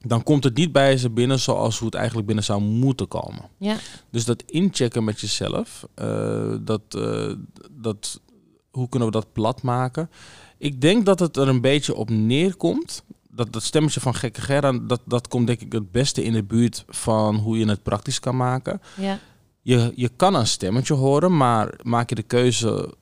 [0.00, 3.42] Dan komt het niet bij ze binnen zoals hoe het eigenlijk binnen zou moeten komen.
[3.58, 3.76] Ja.
[4.10, 7.32] Dus dat inchecken met jezelf, uh, dat, uh,
[7.70, 8.20] dat,
[8.70, 10.10] hoe kunnen we dat plat maken?
[10.58, 13.02] Ik denk dat het er een beetje op neerkomt.
[13.30, 16.44] Dat, dat stemmetje van gekke Gerra, dat, dat komt denk ik het beste in de
[16.44, 18.80] buurt van hoe je het praktisch kan maken.
[18.96, 19.18] Ja.
[19.62, 22.94] Je, je kan een stemmetje horen, maar maak je de keuze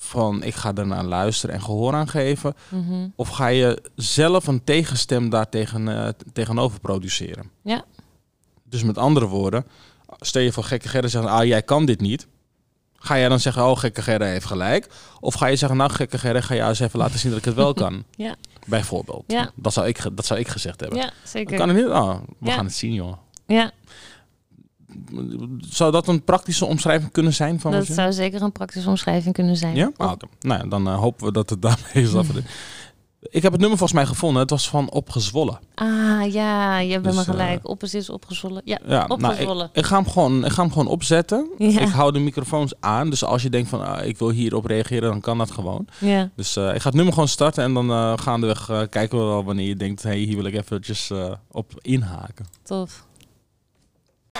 [0.00, 2.54] van ik ga ernaar luisteren en gehoor aan geven?
[2.68, 3.08] Mhm.
[3.16, 7.50] Of ga je zelf een tegenstem daar tegen, uh, tegenover produceren?
[7.62, 7.84] Ja.
[8.64, 9.66] Dus met andere woorden,
[10.18, 12.26] stel je voor gekke Gerda zegt, ah jij kan dit niet.
[13.00, 14.86] Ga jij dan zeggen, oh gekke Gerda heeft gelijk?
[15.20, 17.44] Of ga je zeggen, nou gekke Gerda, ga je eens even laten zien dat ik
[17.44, 18.04] het wel kan?
[18.10, 18.34] Ja.
[18.66, 19.24] Bijvoorbeeld.
[19.26, 19.50] Ja.
[19.54, 20.98] Dat, zou ik, dat zou ik gezegd hebben.
[20.98, 21.56] Ja, zeker.
[21.56, 21.86] Kan het niet?
[21.86, 22.54] Oh, we Ja.
[22.54, 23.12] gaan het zien joh.
[23.46, 23.70] Ja,
[25.60, 29.34] Zou dat een praktische omschrijving kunnen zijn van dat je- zou zeker een praktische omschrijving
[29.34, 29.74] kunnen zijn.
[29.76, 29.90] Ja?
[29.96, 30.26] Ah, oké.
[30.40, 32.12] Nou ja, dan eh, hopen we dat het daarmee is.
[33.20, 34.40] Ik heb het nummer volgens mij gevonden.
[34.40, 35.58] Het was van Opgezwollen.
[35.74, 37.68] Ah, ja, je hebt Dus, me eh, gelijk.
[37.68, 38.62] Op is is opgezwollen.
[38.64, 39.66] Ja, Ja, nou, opgezwollen.
[39.72, 41.48] ik, ik, ga hem gewoon, ik ga hem gewoon opzetten.
[41.58, 41.80] Ja.
[41.80, 43.10] Ik hou de microfoons aan.
[43.10, 45.86] Dus als je denkt van ah, ik wil hierop reageren, dan kan dat gewoon.
[45.98, 46.30] ja.
[46.36, 49.66] Dus eh, ik ga het nummer gewoon starten en dan gaandeweg kijken we wel wanneer
[49.68, 51.10] je denkt, hey, hier wil ik eventjes
[51.50, 52.46] op inhaken.
[52.62, 53.06] tof.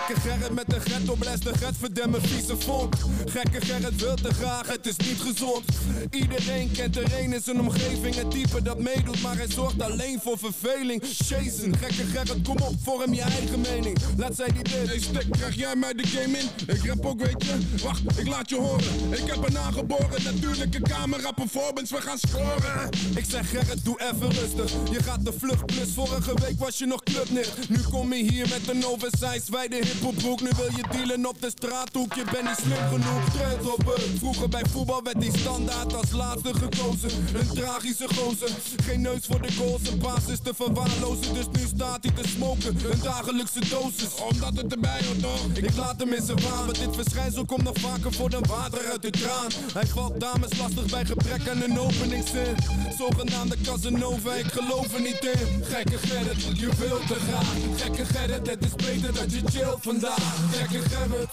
[0.06, 2.94] Gekke Gerrit met een ghetto blast de get verdemmen vieze vonk.
[3.26, 5.64] Gekke Gerrit wil te graag, het is niet gezond.
[6.10, 8.14] Iedereen kent er een in zijn omgeving.
[8.14, 11.02] Het type dat meedoet, maar hij zorgt alleen voor verveling.
[11.02, 13.98] Jason, gekke Gerrit, kom op, vorm je eigen mening.
[14.16, 14.86] Laat zij die dit.
[14.88, 16.48] Hey stik, krijg jij mij de game in?
[16.66, 17.58] Ik rap ook, weet je.
[17.82, 19.10] Wacht, ik laat je horen.
[19.10, 22.88] Ik heb een aangeboren natuurlijke camera performance, we gaan scoren.
[23.14, 24.72] Ik zeg Gerrit, doe even rustig.
[24.90, 25.92] Je gaat de vlucht plus.
[25.94, 27.68] Vorige week was je nog clubnicht.
[27.68, 30.40] Nu kom je hier met een oversized wijde hiphopbroek.
[30.40, 32.14] Nu wil je dealen op de straathoek.
[32.14, 33.24] Je bent niet slim genoeg.
[33.32, 34.18] Trend op het.
[34.18, 37.10] Vroeger bij voetbal werd die standaard als laatste gekozen.
[37.34, 38.50] Een tragische gozer.
[38.82, 39.88] Geen neus voor de goals.
[39.90, 41.34] Een baas is te verwaarlozen.
[41.34, 42.76] Dus nu staat hij te smoken.
[42.90, 44.14] Een dagelijkse dosis.
[44.30, 45.42] Omdat het erbij hoort toch?
[45.54, 46.64] Ik laat hem in zijn waan.
[46.64, 49.50] Want dit verschijnsel komt nog vaker voor dan water uit de kraan.
[49.72, 52.56] Hij valt dames lastig bij gebrek aan een openingszin.
[52.98, 55.64] Zogenaamde Casanova, ik geloof er niet in.
[55.64, 57.52] Gekke Gerrit, je wilt te graag.
[57.76, 59.42] Gekke Gerrit, het is beter dat je
[59.82, 60.34] chillt vandaag.
[60.52, 61.28] Gekke Gerrit,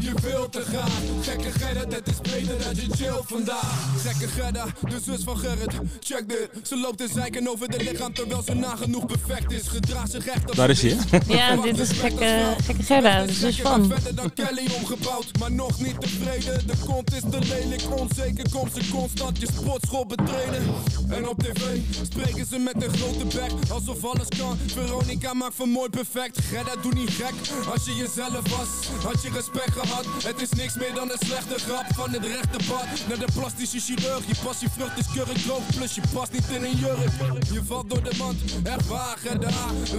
[0.00, 1.00] je wilt te graag.
[1.22, 4.02] Gekke Gerrit, het is beter dat je chillt vandaag.
[4.02, 6.48] Gekke Gerda, de zus van Gerrit, check dit.
[6.62, 9.68] Ze loopt te zeiken over de lichaam terwijl ze nagenoeg perfect is.
[9.68, 11.18] Gedraagt zich recht op Daar is hij, hè?
[11.34, 13.86] Ja, dit is gekke, gekke Gerda, de zus van.
[13.88, 16.66] Verder dan Kelly omgebouwd, maar nog niet tevreden.
[16.66, 20.74] De kont is te lelijk, onzeker komt ze constant je sportschool betreden.
[21.08, 24.58] En op tv spreken ze met een grote bek, alsof alles kan.
[24.66, 26.38] Veronica maakt van mooi perfect.
[26.40, 27.32] Gerda, doe niet gek.
[27.70, 28.68] Als je jezelf was,
[29.02, 30.04] had je respect gehad.
[30.22, 32.86] Het is niks meer dan een slechte grap van het rechte pad.
[33.08, 35.66] Naar de plastische chirurg, je passievrucht is keurig droog.
[35.76, 37.10] Plus je past niet in een jurk.
[37.52, 39.50] Je valt door de mand, echt waar, Gerda.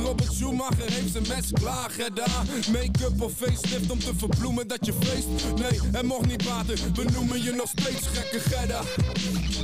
[0.04, 2.26] Robert Schumacher heeft zijn mes klaar, Gerda.
[2.72, 5.28] Make-up of facelift om te verbloemen dat je feest.
[5.56, 8.82] Nee, het mocht niet baten, we noemen je nog steeds gekke Gerda.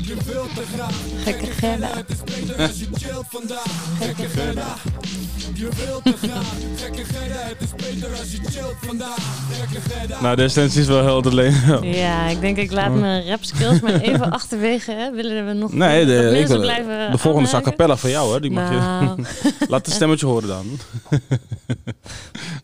[0.02, 1.96] Je wilt te graag, Gekke Gerda.
[1.96, 4.76] Het is beter als je chillt vandaag, gekke Gerda.
[5.54, 7.40] Je wilt te graag, gekke Gerda.
[7.40, 9.18] Het is beter als je chillt vandaag,
[9.52, 10.22] gekke Gerda.
[10.22, 11.56] Nou, de essentie is wel heel alleen.
[11.82, 14.92] Ja, ik denk ik laat mijn rap skills maar even achterwege.
[14.92, 15.12] Hè.
[15.12, 17.78] Willen we nog Nee, de, ik wil, blijven de volgende is a aanhaken?
[17.78, 18.40] cappella van jou, hè?
[18.40, 18.76] Die mag je.
[18.76, 19.24] Nou.
[19.72, 20.66] Laat het stemmetje horen dan.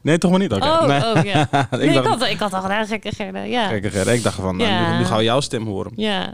[0.02, 0.52] nee, toch maar niet?
[0.54, 0.66] Oké.
[0.66, 1.00] Oh, nee.
[1.16, 1.42] oh, ja.
[1.72, 3.42] ik Nee, ik, dacht, had, ik had al gedaan, gekke Gerda.
[3.44, 3.68] Ja.
[3.68, 4.92] Kijk, Gerrit, ik dacht van, nou, Ja.
[4.92, 5.92] nu, nu gaan we jouw stem horen.
[5.96, 6.34] Ja.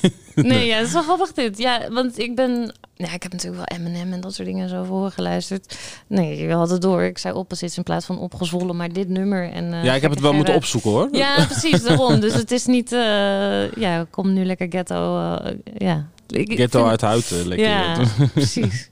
[0.34, 1.58] Nee, ja, dat is wel grappig dit.
[1.58, 2.74] Ja, want ik ben...
[2.94, 5.78] Ja, ik heb natuurlijk wel Eminem en dat soort dingen zo voor geluisterd.
[6.06, 7.02] Nee, je had het door.
[7.02, 9.72] Ik zei opposites in plaats van opgezwollen, maar dit nummer en...
[9.72, 11.08] eh, ja, ik heb het wel moeten opzoeken hoor.
[11.12, 12.20] Ja, precies, daarom.
[12.20, 12.92] Dus het is niet...
[12.92, 15.18] eh, ja, kom nu lekker ghetto.
[15.34, 16.08] eh, ja.
[16.26, 17.30] Ghetto vind- uit huid.
[17.32, 17.68] eh, lekker.
[17.68, 17.96] Ja,
[18.34, 18.88] precies.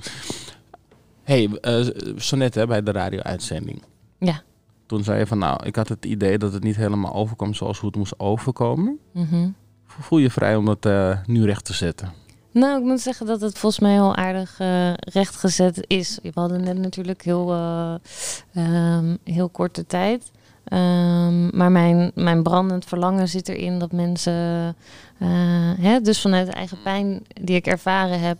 [1.23, 1.87] hey, eh
[2.18, 3.83] zo net hè, bij de radio-uitzending.
[4.18, 4.42] Ja.
[4.87, 7.79] Toen zei je van, nou, ik had het idee dat het niet helemaal overkwam zoals
[7.79, 8.99] hoe het moest overkomen.
[9.12, 9.49] Mhm.
[10.00, 12.12] Voel je vrij om dat eh, nu recht te zetten?
[12.50, 16.18] Nou, ik moet zeggen dat het volgens mij heel aardig eh, rechtgezet is.
[16.22, 17.94] We hadden net natuurlijk heel, eh,
[18.54, 20.30] ehm, heel korte tijd.
[20.64, 24.76] Ehm, maar mijn, mijn brandend verlangen zit erin dat mensen,
[25.80, 28.38] hè, dus vanuit de eigen pijn die ik ervaren heb,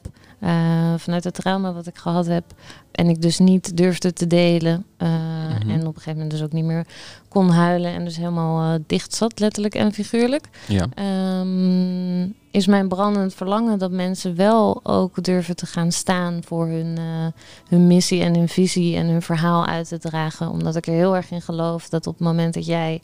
[1.01, 2.45] vanuit het trauma wat ik gehad heb,
[2.93, 4.85] en ik dus niet durfde te delen.
[4.99, 5.71] Eh, Mhm.
[5.71, 6.87] En op een gegeven moment dus ook niet meer
[7.29, 10.45] kon huilen en dus helemaal eh, dicht zat, letterlijk en figuurlijk.
[10.67, 10.87] Ja.
[10.95, 16.99] Ehm, is mijn brandend verlangen dat mensen wel ook durven te gaan staan voor hun,
[16.99, 17.27] eh,
[17.69, 20.51] hun missie en hun visie en hun verhaal uit te dragen.
[20.51, 23.01] Omdat ik er heel erg in geloof dat op het moment dat jij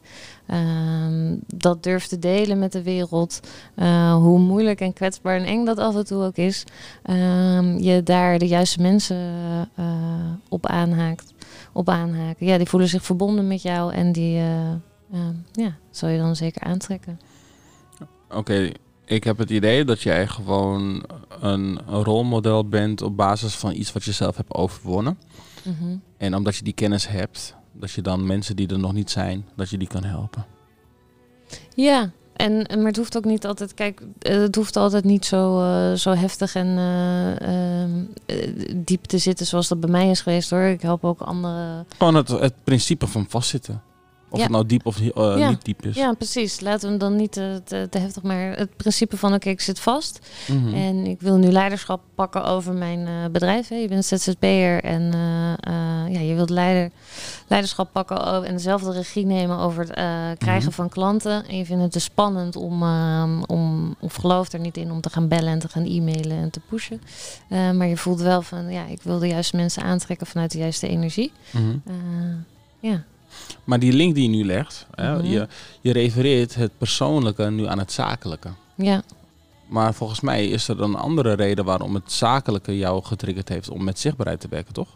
[0.47, 3.41] ehm, dat durft te delen met de wereld,
[4.13, 6.65] hoe moeilijk en kwetsbaar en eng dat af en toe ook is,
[7.03, 9.17] ehm, je daar de juiste mensen
[9.75, 9.85] eh,
[10.49, 11.35] op aanhaakt.
[11.75, 12.47] Op aanhaken.
[12.47, 14.71] Ja, die voelen zich verbonden met jou en die eh,
[15.13, 17.21] ehm, ja, zal je dan zeker aantrekken.
[18.31, 18.71] Oké,
[19.05, 21.05] ik heb het idee dat jij gewoon
[21.41, 25.19] een, een rolmodel bent op basis van iets wat je zelf hebt overwonnen.
[25.63, 25.97] Mhm.
[26.17, 29.49] En omdat je die kennis hebt, dat je dan mensen die er nog niet zijn,
[29.57, 30.47] dat je die kan helpen.
[31.75, 32.13] Ja,
[32.45, 35.93] en, maar het hoeft ook niet altijd, kijk, eh, het hoeft altijd niet zo, eh,
[35.93, 36.79] zo heftig en
[38.27, 38.37] eh,
[38.77, 40.61] diep te zitten zoals dat bij mij is geweest hoor.
[40.61, 41.85] Ik help ook andere.
[41.99, 43.83] Gewoon het, het principe van vastzitten.
[44.35, 44.45] Of Ja.
[44.45, 45.49] het nou diep of eh, Ja.
[45.49, 45.97] niet diep is.
[45.97, 46.61] Ja, precies.
[46.61, 49.61] Laten we hem dan niet te, te, te heftig, maar het principe van oké, ik
[49.61, 50.19] zit vast
[50.49, 50.75] Mhm.
[50.75, 53.69] en ik wil nu leiderschap pakken over mijn eh, bedrijf.
[53.69, 53.75] Hè.
[53.77, 56.91] Je bent ZZP'er en eh, eh, ja, je wilt leider,
[57.49, 60.05] leiderschap pakken o- en dezelfde regie nemen over het eh,
[60.39, 60.75] krijgen Mhm.
[60.75, 61.47] van klanten.
[61.49, 65.01] En je vindt het te spannend om, ehm, om, of gelooft er niet in om
[65.01, 67.01] te gaan bellen en te gaan e-mailen en te pushen.
[67.49, 70.59] Eh, maar je voelt wel van, ja, ik wil de juiste mensen aantrekken vanuit de
[70.59, 71.33] juiste energie.
[71.51, 71.65] Mhm.
[71.87, 71.95] Eh,
[72.81, 73.03] ja.
[73.65, 75.27] Maar die link die je nu legt, hè, Mhm.
[75.27, 75.49] je,
[75.81, 78.49] je refereert het persoonlijke nu aan het zakelijke.
[78.75, 79.03] ja.
[79.69, 83.85] Maar volgens mij is er een andere reden waarom het zakelijke jou getriggerd heeft om
[83.85, 84.89] met zichtbaarheid te werken, toch?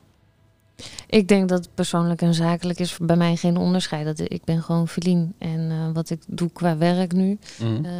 [1.06, 4.04] Ik denk dat persoonlijk en zakelijk is bij mij geen onderscheid.
[4.04, 5.26] Dat, ik ben gewoon Feline.
[5.38, 7.84] En eh, wat ik doe qua werk nu, Mhm.
[7.84, 7.92] eh,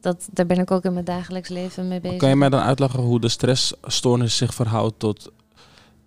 [0.00, 2.18] dat, daar ben ik ook in mijn dagelijks leven mee bezig.
[2.18, 5.30] Kan je mij dan uitleggen hoe de stressstoornis zich verhoudt tot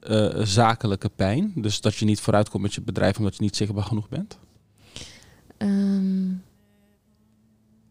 [0.04, 1.52] eh, zakelijke pijn?
[1.56, 4.38] Dus dat je niet vooruitkomt met je bedrijf omdat je niet zichtbaar genoeg bent?
[5.58, 6.32] Ehm,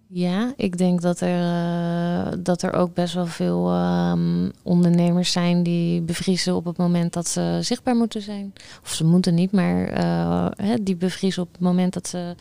[0.09, 5.63] ja, ik denk dat er, eh, dat er ook best wel veel ehm, ondernemers zijn
[5.63, 8.53] die bevriezen op het moment dat ze zichtbaar moeten zijn.
[8.83, 12.35] Of ze moeten niet, maar eh, die bevriezen op het moment dat ze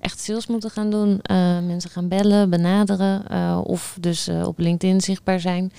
[0.00, 1.20] echt sales moeten gaan doen.
[1.66, 5.72] Mensen gaan bellen, benaderen of dus op LinkedIn zichtbaar zijn.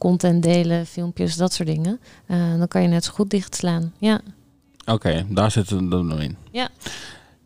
[0.00, 2.00] Content delen, filmpjes, dat soort dingen.
[2.26, 3.92] Eh, dan kan je net zo goed dichtslaan.
[3.98, 4.20] Ja,
[4.86, 6.36] Oké, daar zit het dan in.
[6.50, 6.68] Ja.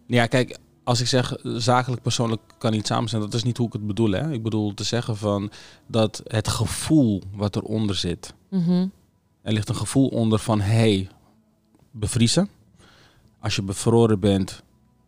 [0.06, 3.66] Ja, kijk, als ik zeg zakelijk persoonlijk kan niet samen zijn, dat is niet hoe
[3.66, 4.10] ik het bedoel.
[4.10, 4.32] Hè?
[4.32, 5.50] Ik bedoel te zeggen van
[5.86, 8.34] dat het gevoel wat eronder zit.
[8.50, 8.86] Mhm.
[9.42, 11.08] Er ligt een gevoel onder van hey,
[11.90, 12.48] bevriezen.
[13.40, 14.62] Als je bevroren bent,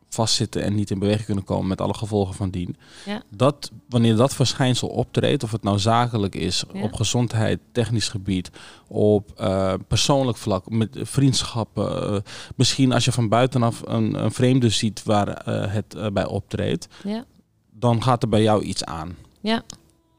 [0.08, 2.76] vastzitten en niet in beweging kunnen komen met alle gevolgen van dien.
[3.06, 3.22] Ja.
[3.30, 6.82] Dat, wanneer dat verschijnsel optreedt, of het nou zakelijk is, Ja.
[6.82, 8.50] op gezondheid, technisch gebied,
[8.88, 12.12] op eh, persoonlijk vlak, met vriendschappen.
[12.14, 12.20] eh,
[12.56, 17.24] misschien als je van buitenaf een, een vreemde ziet waar eh, het bij optreedt, ja.
[17.70, 19.16] dan gaat er bij jou iets aan.
[19.40, 19.62] Ja.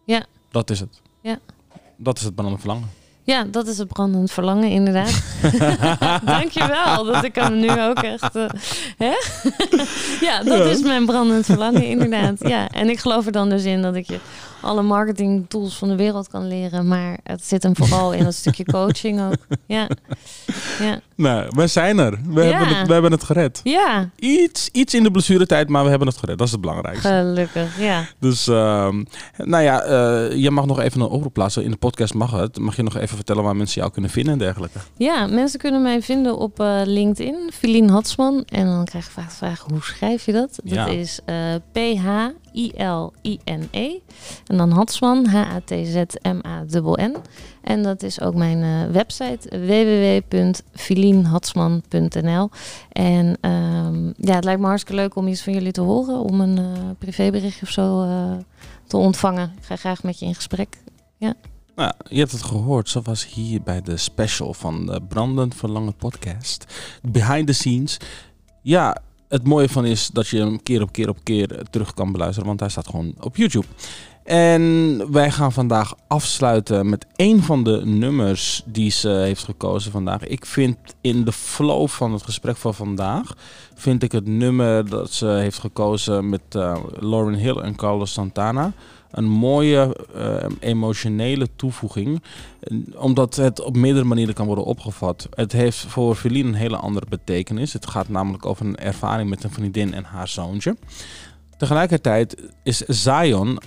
[0.05, 0.25] Ja.
[0.51, 1.01] Dat is het.
[1.21, 1.39] Ja.
[1.97, 2.89] Dat is het brandende verlangen.
[3.27, 5.21] Ja, dat is het brandend verlangen, inderdaad.
[6.25, 8.35] Dankjewel dat ik hem nu ook echt.
[8.35, 8.45] eh,
[8.97, 9.13] hè?
[10.27, 12.35] ja, dat is mijn brandend verlangen, inderdaad.
[12.39, 14.19] Ja, en ik geloof er dan dus in dat ik je
[14.61, 16.87] alle marketing tools van de wereld kan leren.
[16.87, 19.57] Maar het zit hem vooral in dat stukje coaching ook.
[19.65, 19.87] Ja,
[20.79, 20.99] ja.
[21.15, 22.19] Nee, we zijn er.
[22.27, 22.57] We, Ja.
[22.57, 23.59] hebben, het, we hebben het gered.
[23.63, 26.37] ja Iets, iets in de blessuretijd, maar we hebben het gered.
[26.37, 27.07] Dat is het belangrijkste.
[27.07, 27.79] gelukkig.
[27.79, 28.03] Ja.
[28.19, 29.03] Dus, ehm,
[29.37, 31.63] nou ja, eh, je mag nog even een oproep plaatsen.
[31.63, 32.57] In de podcast mag het.
[32.59, 34.79] Mag je nog even vertellen waar mensen jou kunnen vinden en dergelijke?
[34.97, 38.43] ja, mensen kunnen mij vinden op eh, LinkedIn, Filien Hatsman.
[38.45, 40.59] En dan krijg je vaak de vraag, hoe schrijf je dat?
[40.63, 40.85] Dat Ja.
[40.85, 41.35] is eh,
[41.71, 42.39] P-H-I-L-I-N-E.
[44.47, 47.15] En dan Hatsman, H-A-T-Z-M-A-N-N.
[47.61, 52.49] En dat is ook mijn eh, website, www.filienhatsman.nl.
[52.91, 56.19] En ehm, ja, het lijkt me hartstikke leuk om iets van jullie te horen.
[56.19, 56.59] Om een
[56.97, 58.05] privéberichtje of zo
[58.87, 59.53] te ontvangen.
[59.57, 60.77] Ik ga graag met je in gesprek.
[61.77, 62.89] Nou, je hebt het gehoord.
[62.89, 66.65] Zo was hier bij de special van de Brandend Verlangen podcast.
[67.01, 67.97] Behind the scenes.
[68.61, 68.97] Ja,
[69.29, 72.47] het mooie van is dat je hem keer op keer op keer terug kan beluisteren.
[72.47, 73.65] Want hij staat gewoon op YouTube.
[74.23, 80.27] En wij gaan vandaag afsluiten met een van de nummers die ze heeft gekozen vandaag.
[80.27, 83.35] Ik vind in de flow van het gesprek van vandaag,
[83.75, 88.73] vind ik het nummer dat ze heeft gekozen met eh, Lauren Hill en Carlos Santana
[89.11, 92.23] een mooie eh, emotionele toevoeging.
[92.95, 95.27] Omdat het op meerdere manieren kan worden opgevat.
[95.33, 97.73] Het heeft voor Feline een hele andere betekenis.
[97.73, 100.77] Het gaat namelijk over een ervaring met een vriendin en haar zoontje.
[101.57, 103.59] Tegelijkertijd is Zion,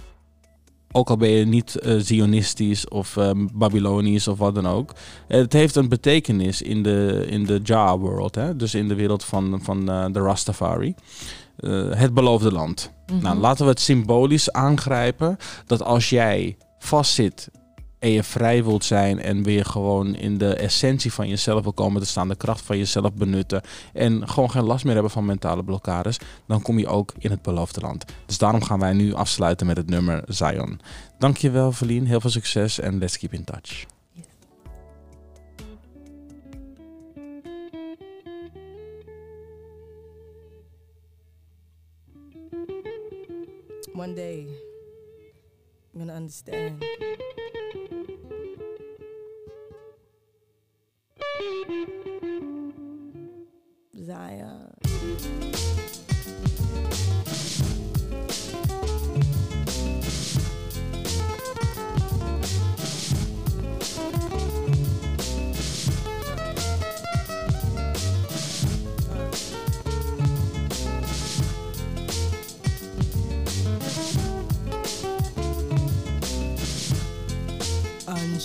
[0.93, 4.93] ook al ben je niet eh, Zionistisch of eh, Babylonisch of wat dan ook.
[5.29, 8.39] Het heeft een betekenis in de, in de Jah-world.
[8.57, 10.95] Dus in de wereld van, van de Rastafari.
[11.61, 12.93] Eh, het beloofde land.
[13.07, 13.23] Mhm.
[13.23, 15.37] Nou, laten we het symbolisch aangrijpen
[15.67, 17.51] dat als jij vastzit
[17.99, 22.03] en je vrij wilt zijn en weer gewoon in de essentie van jezelf wil komen
[22.03, 25.65] te staan, de kracht van jezelf benutten en gewoon geen last meer hebben van mentale
[25.65, 28.05] blokkades, dan kom je ook in het beloofde land.
[28.27, 30.81] Dus daarom gaan wij nu afsluiten met het nummer Zion.
[31.19, 33.87] Dankjewel Verlien, heel veel succes en let's keep in touch.
[44.01, 44.47] One day,
[45.93, 46.83] I'm gonna understand.
[53.95, 55.80] Zion.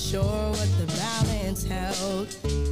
[0.06, 2.28] Unsure what the balance held,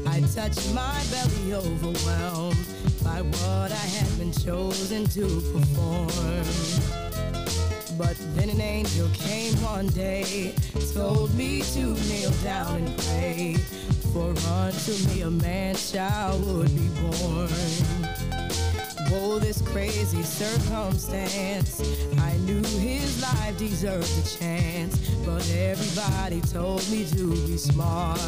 [0.06, 2.56] I touched my belly overwhelmed
[3.04, 6.46] by what I had been chosen to perform.
[7.98, 10.54] But then an angel came one day,
[10.94, 13.56] told me to kneel down and pray,
[14.14, 18.03] for unto me a man child would be born.
[19.14, 21.80] Whoa, this crazy circumstance.
[22.18, 28.20] I knew his life deserved a chance, but everybody told me to be smart.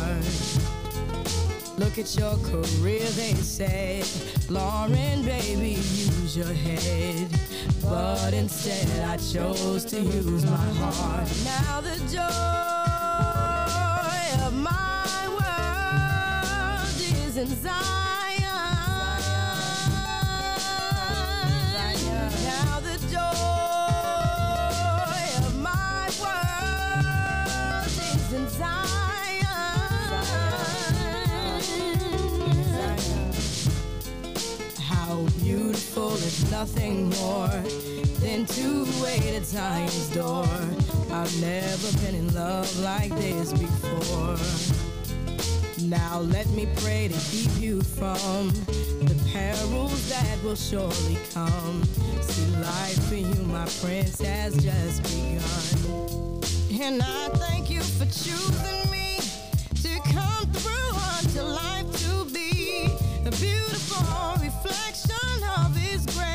[1.79, 4.05] Look at your career, they said.
[4.47, 7.29] Lauren, baby, use your head.
[7.81, 11.27] But instead, I chose to use my heart.
[11.43, 12.29] Now the joy
[14.45, 17.47] of my world is in
[36.59, 37.49] nothing more
[38.23, 40.47] than to wait at Zion's door.
[41.11, 44.37] I've never been in love like this before.
[45.85, 48.47] Now let me pray to keep you from
[49.09, 51.83] the perils that will surely come.
[52.21, 56.41] See, life for you, my prince, has just begun.
[56.81, 59.19] And I thank you for choosing me
[59.83, 62.87] to come through unto life to be
[63.25, 66.34] a beautiful reflection of His grace.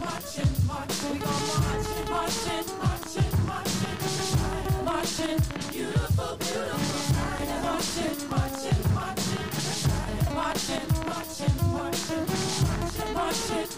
[0.00, 0.38] Watch
[13.50, 13.77] it.